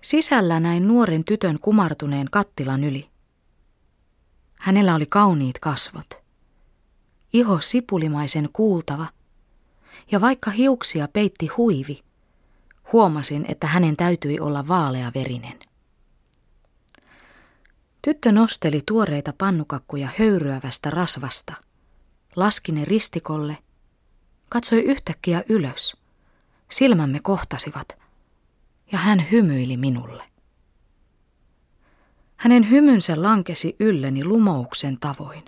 [0.00, 3.10] Sisällä näin nuoren tytön kumartuneen kattilan yli.
[4.60, 6.22] Hänellä oli kauniit kasvot.
[7.32, 9.06] Iho sipulimaisen kuultava.
[10.10, 12.04] Ja vaikka hiuksia peitti huivi,
[12.92, 15.58] huomasin, että hänen täytyi olla vaaleaverinen.
[18.04, 21.54] Tyttö nosteli tuoreita pannukakkuja höyryävästä rasvasta,
[22.36, 23.58] laski ne ristikolle,
[24.48, 25.96] katsoi yhtäkkiä ylös.
[26.70, 27.98] Silmämme kohtasivat,
[28.92, 30.24] ja hän hymyili minulle.
[32.36, 35.44] Hänen hymynsä lankesi ylleni lumouksen tavoin.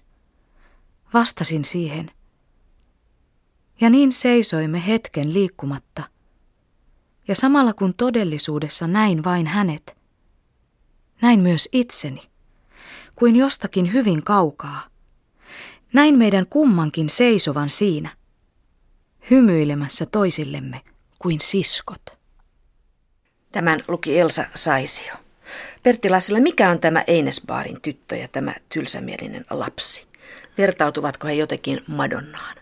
[1.14, 2.10] Vastasin siihen.
[3.80, 6.02] Ja niin seisoimme hetken liikkumatta.
[7.28, 9.96] Ja samalla kun todellisuudessa näin vain hänet,
[11.22, 12.35] näin myös itseni,
[13.16, 14.82] kuin jostakin hyvin kaukaa.
[15.92, 18.10] Näin meidän kummankin seisovan siinä,
[19.30, 20.80] hymyilemässä toisillemme
[21.18, 22.18] kuin siskot.
[23.52, 25.14] Tämän luki Elsa Saisio.
[25.82, 30.06] Pertti Lassila, mikä on tämä Einesbaarin tyttö ja tämä tylsämielinen lapsi?
[30.58, 32.56] Vertautuvatko he jotenkin Madonnaan?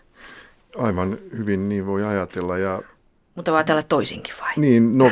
[0.77, 2.57] Aivan hyvin niin voi ajatella.
[2.57, 2.81] Ja
[3.35, 4.53] mutta voi ajatella toisinkin vai?
[4.57, 5.11] Niin, no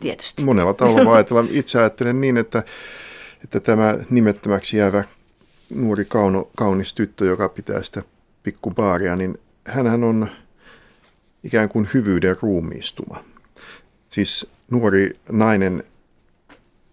[0.00, 0.44] Tietysti.
[0.44, 1.44] monella tavalla voi ajatella.
[1.50, 2.62] Itse ajattelen niin, että,
[3.44, 5.04] että tämä nimettömäksi jäävä
[5.74, 8.02] nuori kauno, kaunis tyttö, joka pitää sitä
[8.42, 10.28] pikkubaaria, niin hän on
[11.44, 13.24] ikään kuin hyvyyden ruumiistuma.
[14.10, 15.84] Siis nuori nainen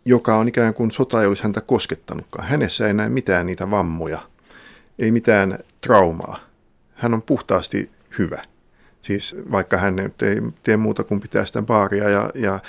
[0.05, 2.47] joka on ikään kuin sota ei olisi häntä koskettanutkaan.
[2.47, 4.19] Hänessä ei näe mitään niitä vammoja,
[4.99, 6.39] ei mitään traumaa.
[6.93, 8.41] Hän on puhtaasti hyvä.
[9.01, 10.09] Siis vaikka hän ei
[10.63, 12.59] tee muuta kuin pitää sitä baaria ja, ja,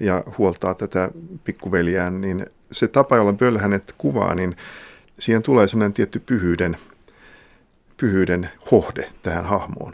[0.00, 1.10] ja huoltaa tätä
[1.44, 4.56] pikkuveljään, niin se tapa, jolla Böll hänet kuvaa, niin
[5.18, 6.76] siihen tulee sellainen tietty pyhyyden,
[7.96, 9.92] pyhyyden hohde tähän hahmoon.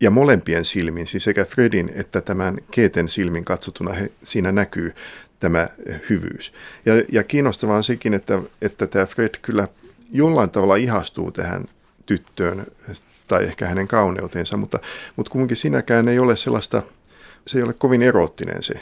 [0.00, 4.94] Ja molempien silmin, siis sekä Fredin että tämän Keeten silmin katsotuna he, siinä näkyy
[5.40, 5.68] tämä
[6.10, 6.52] hyvyys.
[6.86, 9.68] Ja, ja kiinnostavaa on sekin, että, että tämä Fred kyllä
[10.12, 11.64] jollain tavalla ihastuu tähän
[12.06, 12.66] tyttöön
[13.28, 14.78] tai ehkä hänen kauneutensa, mutta,
[15.16, 16.82] mutta kuitenkin sinäkään ei ole sellaista,
[17.46, 18.74] se ei ole kovin erottinen se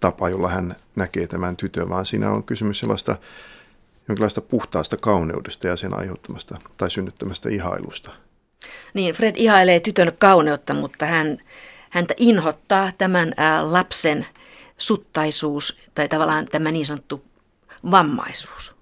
[0.00, 3.16] tapa, jolla hän näkee tämän tytön, vaan siinä on kysymys sellaista
[4.08, 8.10] jonkinlaista puhtaasta kauneudesta ja sen aiheuttamasta tai synnyttämästä ihailusta.
[8.94, 11.38] Niin, Fred ihailee tytön kauneutta, mutta hän,
[11.90, 14.26] häntä inhottaa tämän ää, lapsen
[14.78, 17.24] suttaisuus tai tavallaan tämä niin sanottu
[17.90, 18.76] vammaisuus.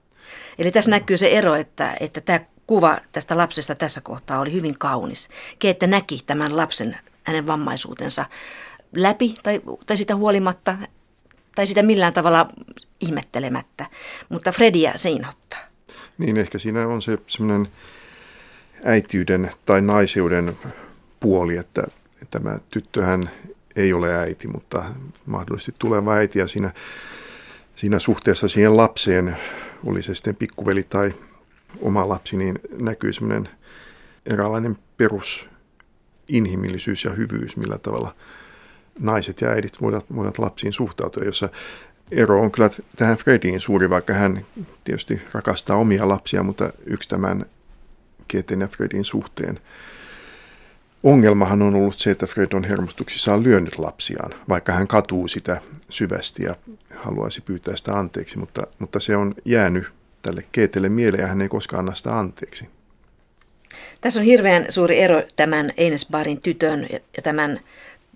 [0.59, 0.96] Eli tässä no.
[0.96, 5.29] näkyy se ero, että, että tämä kuva tästä lapsesta tässä kohtaa oli hyvin kaunis.
[5.59, 8.24] Keette näki tämän lapsen, hänen vammaisuutensa
[8.96, 10.79] läpi tai, tai sitä huolimatta
[11.54, 12.48] tai sitä millään tavalla
[13.00, 13.86] ihmettelemättä,
[14.28, 15.60] mutta Fredia se inhottaa.
[16.18, 17.68] Niin, ehkä siinä on se semmoinen
[18.84, 20.56] äitiyden tai naiseuden
[21.20, 21.82] puoli, että
[22.30, 23.30] tämä tyttöhän
[23.76, 24.84] ei ole äiti, mutta
[25.26, 26.70] mahdollisesti tuleva äiti ja siinä,
[27.76, 29.36] siinä suhteessa siihen lapseen,
[29.86, 31.14] oli se sitten pikkuveli tai
[31.80, 33.48] oma lapsi, niin näkyy semmoinen
[34.26, 35.48] eräänlainen perus
[36.28, 38.14] inhimillisyys ja hyvyys, millä tavalla
[39.00, 41.48] naiset ja äidit voivat, voivat lapsiin suhtautua, jossa
[42.11, 44.46] ero on kyllä tähän Frediin suuri, vaikka hän
[44.85, 47.46] tietysti rakastaa omia lapsia, mutta yksi tämän
[48.28, 49.59] Keten ja Fredin suhteen
[51.04, 56.42] ongelmahan on ollut se, että Fred on hermostuksissaan lyönyt lapsiaan, vaikka hän katuu sitä syvästi
[56.42, 56.57] ja
[56.96, 59.85] haluaisi pyytää sitä anteeksi, mutta, mutta se on jäänyt
[60.22, 62.68] tälle Keetelle mieleen ja hän ei koskaan anna sitä anteeksi.
[64.00, 67.61] Tässä on hirveän suuri ero tämän Einesbarin tytön ja tämän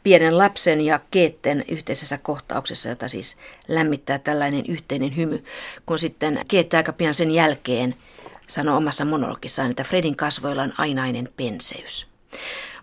[0.08, 5.44] pienen lapsen ja Keetten yhteisessä kohtauksessa, jota siis lämmittää tällainen yhteinen hymy,
[5.86, 7.94] kun sitten Keette aika pian sen jälkeen
[8.46, 12.08] sanoi omassa monologissaan, että Fredin kasvoilla on ainainen penseys.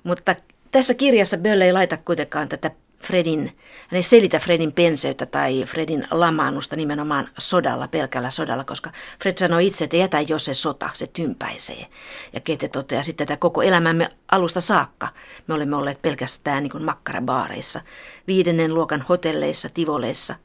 [0.04, 0.36] Mutta
[0.72, 2.72] tässä kirjassa Bölle ei laita kuitenkaan tätä
[3.06, 3.40] Fredin,
[3.88, 8.92] hän ei selitä Fredin penseyttä tai Fredin lamaannusta nimenomaan sodalla, pelkällä sodalla, koska
[9.22, 11.86] Fred sanoi itse, että jätä jo se sota, se tympäisee.
[12.34, 15.08] Ja Kete toteaa sitten, että koko elämämme alusta saakka
[15.48, 17.82] me olemme olleet pelkästään niin kuin makkarabaareissa,
[18.28, 20.36] viidennen luokan hotelleissa, tivoleissa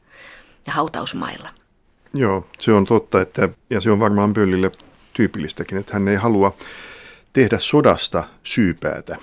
[0.67, 1.49] ja hautausmailla.
[2.15, 4.71] Joo, se on totta, että, ja se on varmaan Böllille
[5.13, 6.57] tyypillistäkin, että hän ei halua
[7.33, 9.17] tehdä sodasta syypäätä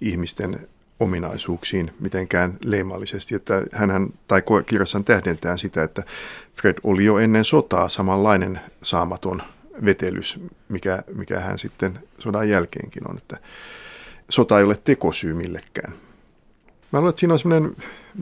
[0.00, 0.68] ihmisten
[1.02, 3.34] ominaisuuksiin mitenkään leimallisesti.
[3.34, 6.02] Että hänhän, tai kirjassaan tähdentää sitä, että
[6.54, 9.42] Fred oli jo ennen sotaa samanlainen saamaton
[9.84, 13.16] vetelys, mikä, mikä hän sitten sodan jälkeenkin on.
[13.16, 13.36] Että
[14.28, 15.92] sota ei ole tekosyy millekään.
[16.92, 17.76] Mä luulen, että siinä on semmoinen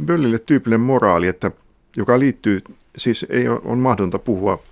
[0.07, 1.51] Böllille tyypillinen moraali, että,
[1.97, 2.61] joka liittyy,
[2.97, 4.63] siis ei on mahdotonta puhua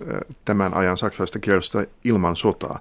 [0.44, 2.81] tämän ajan saksalaista kielestä ilman sotaa,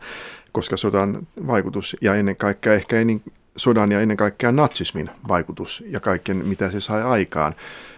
[0.51, 3.21] koska sodan vaikutus ja ennen kaikkea ehkä ei niin
[3.57, 7.55] sodan ja ennen kaikkea natsismin vaikutus ja kaiken, mitä se sai aikaan,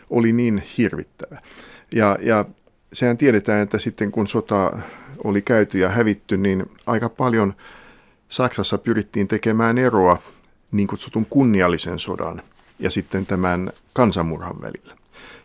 [0.10, 1.42] oli niin hirvittävä.
[1.92, 2.46] Ja, ja
[2.94, 4.80] sehän tiedetään, että sitten kun sota
[5.24, 7.54] oli käyty ja hävitty, niin aika paljon
[8.30, 10.18] Saksassa pyrittiin tekemään eroa
[10.72, 12.42] niin kutsutun kunniallisen sodan
[12.80, 14.96] ja sitten tämän kansanmurhan välillä.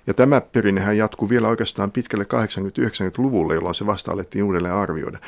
[0.07, 5.19] Ja tämä perinnehän jatkuu vielä oikeastaan pitkälle 80-90-luvulle, jolloin se vasta alettiin uudelleen arvioida.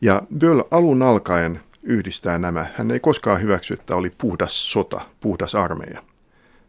[0.00, 2.66] Ja Böll alun alkaen yhdistää nämä.
[2.74, 6.02] Hän ei koskaan hyväksy, että oli puhdas sota, puhdas armeija,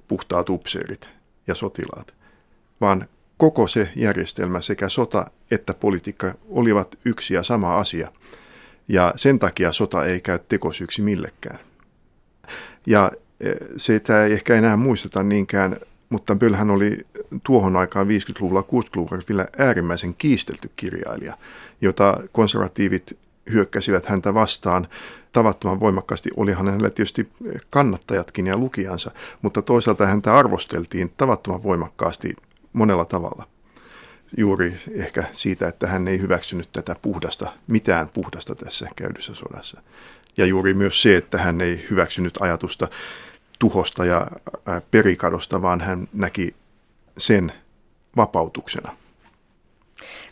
[0.07, 1.09] puhtaat upseerit
[1.47, 2.13] ja sotilaat,
[2.81, 8.11] vaan koko se järjestelmä, sekä sota että politiikka, olivat yksi ja sama asia.
[8.87, 11.59] Ja sen takia sota ei käy tekosyksi millekään.
[12.85, 15.77] Ja e, se, että ei ehkä enää muisteta niinkään,
[16.09, 16.97] mutta Bölhän oli
[17.43, 21.37] tuohon aikaan 50-luvulla, 60-luvulla vielä äärimmäisen kiistelty kirjailija,
[21.81, 23.17] jota konservatiivit
[23.51, 24.87] hyökkäsivät häntä vastaan
[25.33, 26.29] tavattoman voimakkaasti.
[26.37, 27.29] Olihan hänellä tietysti
[27.69, 32.35] kannattajatkin ja lukijansa, mutta toisaalta häntä arvosteltiin tavattoman voimakkaasti
[32.73, 33.47] monella tavalla.
[34.37, 39.81] Juuri ehkä siitä, että hän ei hyväksynyt tätä puhdasta, mitään puhdasta tässä käydyssä sodassa.
[40.37, 42.87] Ja juuri myös se, että hän ei hyväksynyt ajatusta
[43.59, 44.27] tuhosta ja
[44.91, 46.55] perikadosta, vaan hän näki
[47.17, 47.51] sen
[48.17, 48.97] vapautuksena.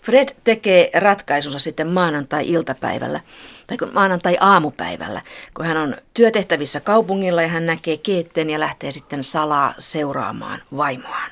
[0.01, 3.19] Fred tekee ratkaisunsa sitten maanantai-iltapäivällä,
[3.67, 5.21] tai maanantai-aamupäivällä,
[5.53, 11.31] kun hän on työtehtävissä kaupungilla ja hän näkee keetteen ja lähtee sitten salaa seuraamaan vaimoaan.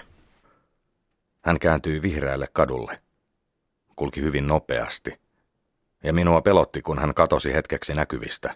[1.41, 3.01] Hän kääntyi vihreälle kadulle.
[3.95, 5.19] Kulki hyvin nopeasti.
[6.03, 8.55] Ja minua pelotti, kun hän katosi hetkeksi näkyvistä.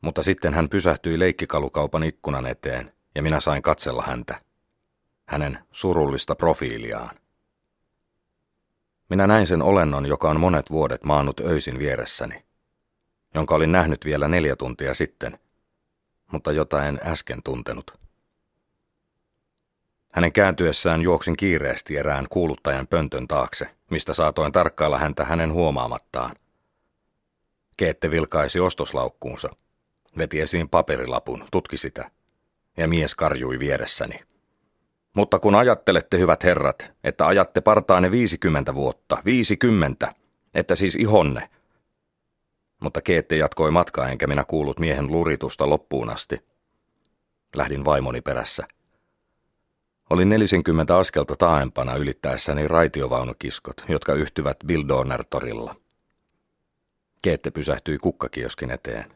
[0.00, 4.40] Mutta sitten hän pysähtyi leikkikalukaupan ikkunan eteen ja minä sain katsella häntä.
[5.26, 7.16] Hänen surullista profiiliaan.
[9.08, 12.44] Minä näin sen olennon, joka on monet vuodet maannut öisin vieressäni,
[13.34, 15.38] jonka olin nähnyt vielä neljä tuntia sitten,
[16.32, 18.06] mutta jota en äsken tuntenut.
[20.12, 26.36] Hänen kääntyessään juoksin kiireesti erään kuuluttajan pöntön taakse, mistä saatoin tarkkailla häntä hänen huomaamattaan.
[27.76, 29.48] Keette vilkaisi ostoslaukkuunsa,
[30.18, 32.10] veti esiin paperilapun, tutki sitä,
[32.76, 34.25] ja mies karjui vieressäni.
[35.16, 40.14] Mutta kun ajattelette, hyvät herrat, että ajatte partaanne 50 vuotta, 50,
[40.54, 41.50] että siis ihonne,
[42.80, 46.46] Mutta Keette jatkoi matkaa enkä minä kuullut miehen luritusta loppuun asti.
[47.56, 48.66] Lähdin vaimoni perässä.
[50.10, 55.76] Olin 40 askelta taaempana ylittäessäni raitiovaunukiskot, jotka yhtyvät Bildoner-torilla.
[57.22, 59.12] Keette pysähtyi kukkakioskin eteen.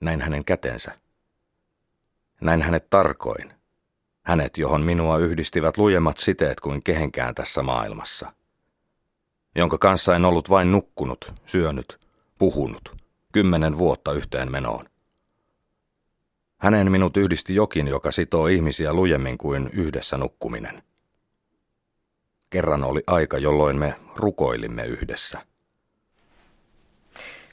[0.00, 0.92] Näin hänen kätensä.
[2.40, 3.55] Näin hänet tarkoin.
[4.26, 8.32] Hänet, johon minua yhdistivät lujemmat siteet kuin kehenkään tässä maailmassa.
[9.54, 11.98] Jonka kanssa en ollut vain nukkunut, syönyt,
[12.38, 12.96] puhunut,
[13.32, 14.84] kymmenen vuotta yhteen menoon.
[16.58, 20.82] Hänen minut yhdisti jokin, joka sitoo ihmisiä lujemmin kuin yhdessä nukkuminen.
[22.50, 25.46] Kerran oli aika, jolloin me rukoilimme yhdessä.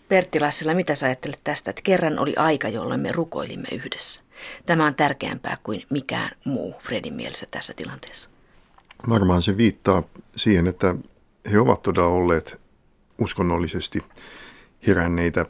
[0.07, 4.21] Pertti Lassila, mitä sä ajattelet tästä, että kerran oli aika, jolloin me rukoilimme yhdessä?
[4.65, 8.29] Tämä on tärkeämpää kuin mikään muu Fredin mielessä tässä tilanteessa.
[9.09, 10.03] Varmaan se viittaa
[10.35, 10.95] siihen, että
[11.51, 12.61] he ovat todella olleet
[13.19, 13.99] uskonnollisesti
[14.87, 15.45] heränneitä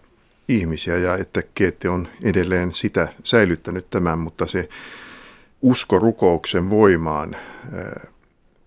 [0.47, 4.70] ihmisiä ja että Keette on edelleen sitä säilyttänyt tämän, mutta se
[5.62, 7.36] usko rukouksen voimaan,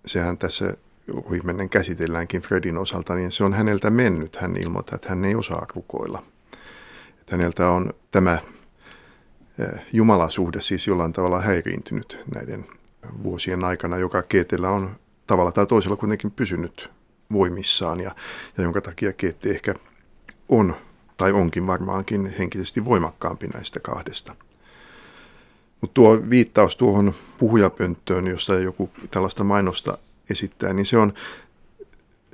[0.07, 0.77] sehän tässä
[1.13, 4.37] ohimennen käsitelläänkin Fredin osalta, niin se on häneltä mennyt.
[4.37, 6.23] Hän ilmoittaa, että hän ei osaa rukoilla.
[7.21, 8.39] Että häneltä on tämä
[9.93, 12.67] jumalasuhde siis jollain tavalla häiriintynyt näiden
[13.23, 14.97] vuosien aikana, joka Keetellä on
[15.27, 16.91] tavalla tai toisella kuitenkin pysynyt
[17.33, 18.15] voimissaan ja,
[18.59, 19.75] ja jonka takia Keetti ehkä
[20.49, 20.77] on
[21.17, 24.37] tai onkin varmaankin henkisesti voimakkaampi näistä kahdesta.
[25.81, 29.99] Mutta tuo viittaus tuohon puhujapönttöön, jossa joku tällaista mainosta
[30.31, 31.15] esittää, niin se on,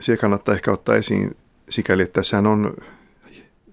[0.01, 1.37] se kannattaa ehkä ottaa esiin
[1.69, 2.77] sikäli, että sehän on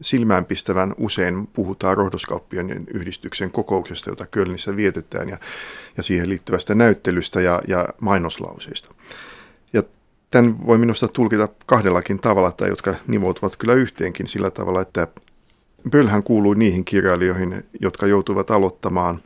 [0.02, 5.38] silmäänpistävän usein puhutaan rohdoskauppien yhdistyksen kokouksesta, jota Kölnissä vietetään, ja,
[5.98, 8.94] ja siihen liittyvästä näyttelystä ja, ja mainoslauseista.
[9.74, 9.84] Ja
[10.32, 15.08] tämän voi minusta tulkita kahdellakin tavalla, tai jotka nivoutuvat kyllä yhteenkin sillä tavalla, että
[15.90, 19.24] Bölhän kuuluu niihin kirjailijoihin, jotka joutuvat aloittamaan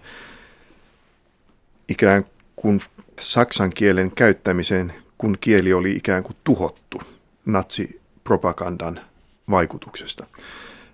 [1.89, 2.26] ikään
[2.56, 2.82] kuin
[3.20, 7.01] saksan kielen käyttämiseen, kun kieli oli ikään kuin tuhottu
[7.45, 9.01] natsipropagandan
[9.49, 10.28] vaikutuksesta.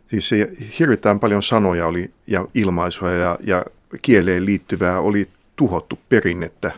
[0.08, 0.50] Siis se
[0.80, 3.66] hirvittävän paljon sanoja oli ja ilmaisuja ja, ja
[4.02, 6.72] kieleen liittyvää oli tuhottu perinnettä.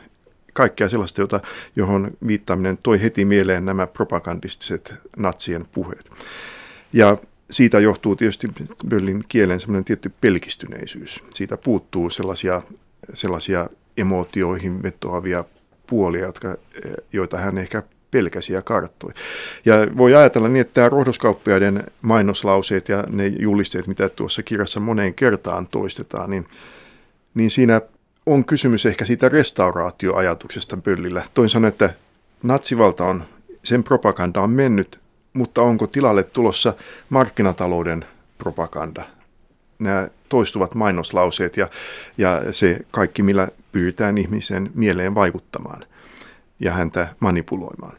[0.54, 1.40] Kaikkea sellaista, jota,
[1.76, 6.12] johon viittaaminen toi heti mieleen nämä propagandistiset natsien puheet.
[6.94, 7.18] Ja
[7.52, 8.48] siitä johtuu tietysti
[8.88, 11.20] Böllin kielen semmoinen tietty pelkistyneisyys.
[11.34, 12.62] Siitä puuttuu sellaisia,
[13.14, 15.44] sellaisia emootioihin vetoavia
[15.88, 16.56] puolia, jotka,
[17.14, 19.12] joita hän ehkä pelkäsi ja karttui.
[19.66, 25.14] Ja voi ajatella niin, että tämä rohdoskauppiaiden mainoslauseet ja ne julisteet, mitä tuossa kirjassa moneen
[25.14, 26.48] kertaan toistetaan, niin,
[27.34, 27.82] niin siinä
[28.26, 31.24] on kysymys ehkä siitä restauraatioajatuksesta Böllillä.
[31.34, 31.90] Toin sanoen, että
[32.44, 33.24] natsivalta on,
[33.64, 35.00] sen propaganda on mennyt,
[35.34, 36.74] mutta onko tilalle tulossa
[37.10, 38.06] markkinatalouden
[38.38, 39.04] propaganda?
[39.80, 41.70] Nämä toistuvat mainoslauseet ja,
[42.18, 45.86] ja se kaikki, millä pyritään ihmisen mieleen vaikuttamaan
[46.60, 47.98] ja häntä manipuloimaan.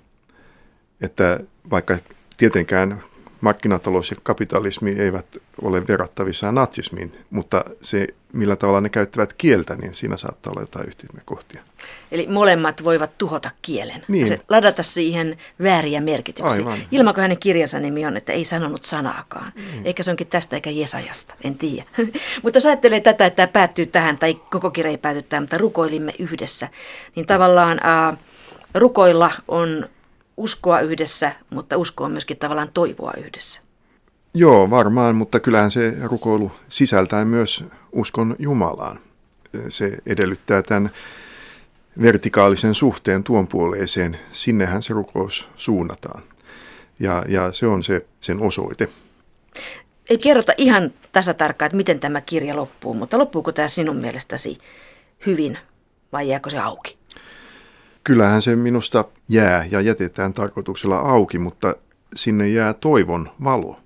[1.01, 1.99] Että vaikka
[2.37, 3.03] tietenkään
[3.43, 5.27] markkinatalous ja kapitalismi eivät
[5.63, 10.87] ole verrattavissa natsismiin, mutta se, millä tavalla ne käyttävät kieltä, niin siinä saattaa olla jotain
[10.87, 11.63] yhteydenkohtia.
[12.13, 14.29] Eli molemmat voivat tuhota kielen, niin.
[14.29, 16.59] se, ladata siihen vääriä merkityksiä.
[16.59, 16.79] Aivan.
[16.91, 19.53] Ilman hänen kirjansa nimi on, että ei sanonut sanaakaan.
[19.57, 19.87] Niin.
[19.87, 21.85] Eikä se onkin tästä eikä Jesajasta, en tiedä.
[22.43, 25.59] mutta jos ajattelee tätä, että tämä päättyy tähän, tai koko kirja ei pääty tähän, mutta
[25.59, 26.69] rukoilimme yhdessä,
[27.17, 28.19] niin tavallaan äh,
[28.75, 29.89] rukoilla on
[30.37, 33.61] uskoa yhdessä, mutta usko on myöskin tavallaan toivoa yhdessä.
[34.35, 39.01] Joo, varmaan, mutta kyllähän se rukoilu sisältää myös uskon Jumalaan.
[39.69, 40.91] Se edellyttää tämän
[42.03, 44.19] vertikaalisen suhteen tuon puoleeseen.
[44.31, 46.23] Sinnehän se rukous suunnataan.
[47.01, 48.89] Ja, ja se on se sen osoite.
[50.11, 54.59] Ei kerrota ihan tasatarkkaan, että miten tämä kirja loppuu, mutta loppuuko tämä sinun mielestäsi
[55.27, 55.59] hyvin
[56.13, 56.99] vai jääkö se auki?
[58.05, 61.75] Kyllähän se minusta jää ja jätetään tarkoituksella auki, mutta
[62.15, 63.81] sinne jää toivon valo.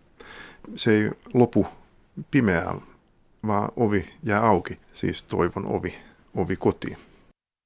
[0.74, 1.66] Se ei lopu
[2.30, 2.82] pimeään,
[3.46, 5.94] vaan ovi jää auki, siis toivon ovi,
[6.34, 6.96] ovi kotiin.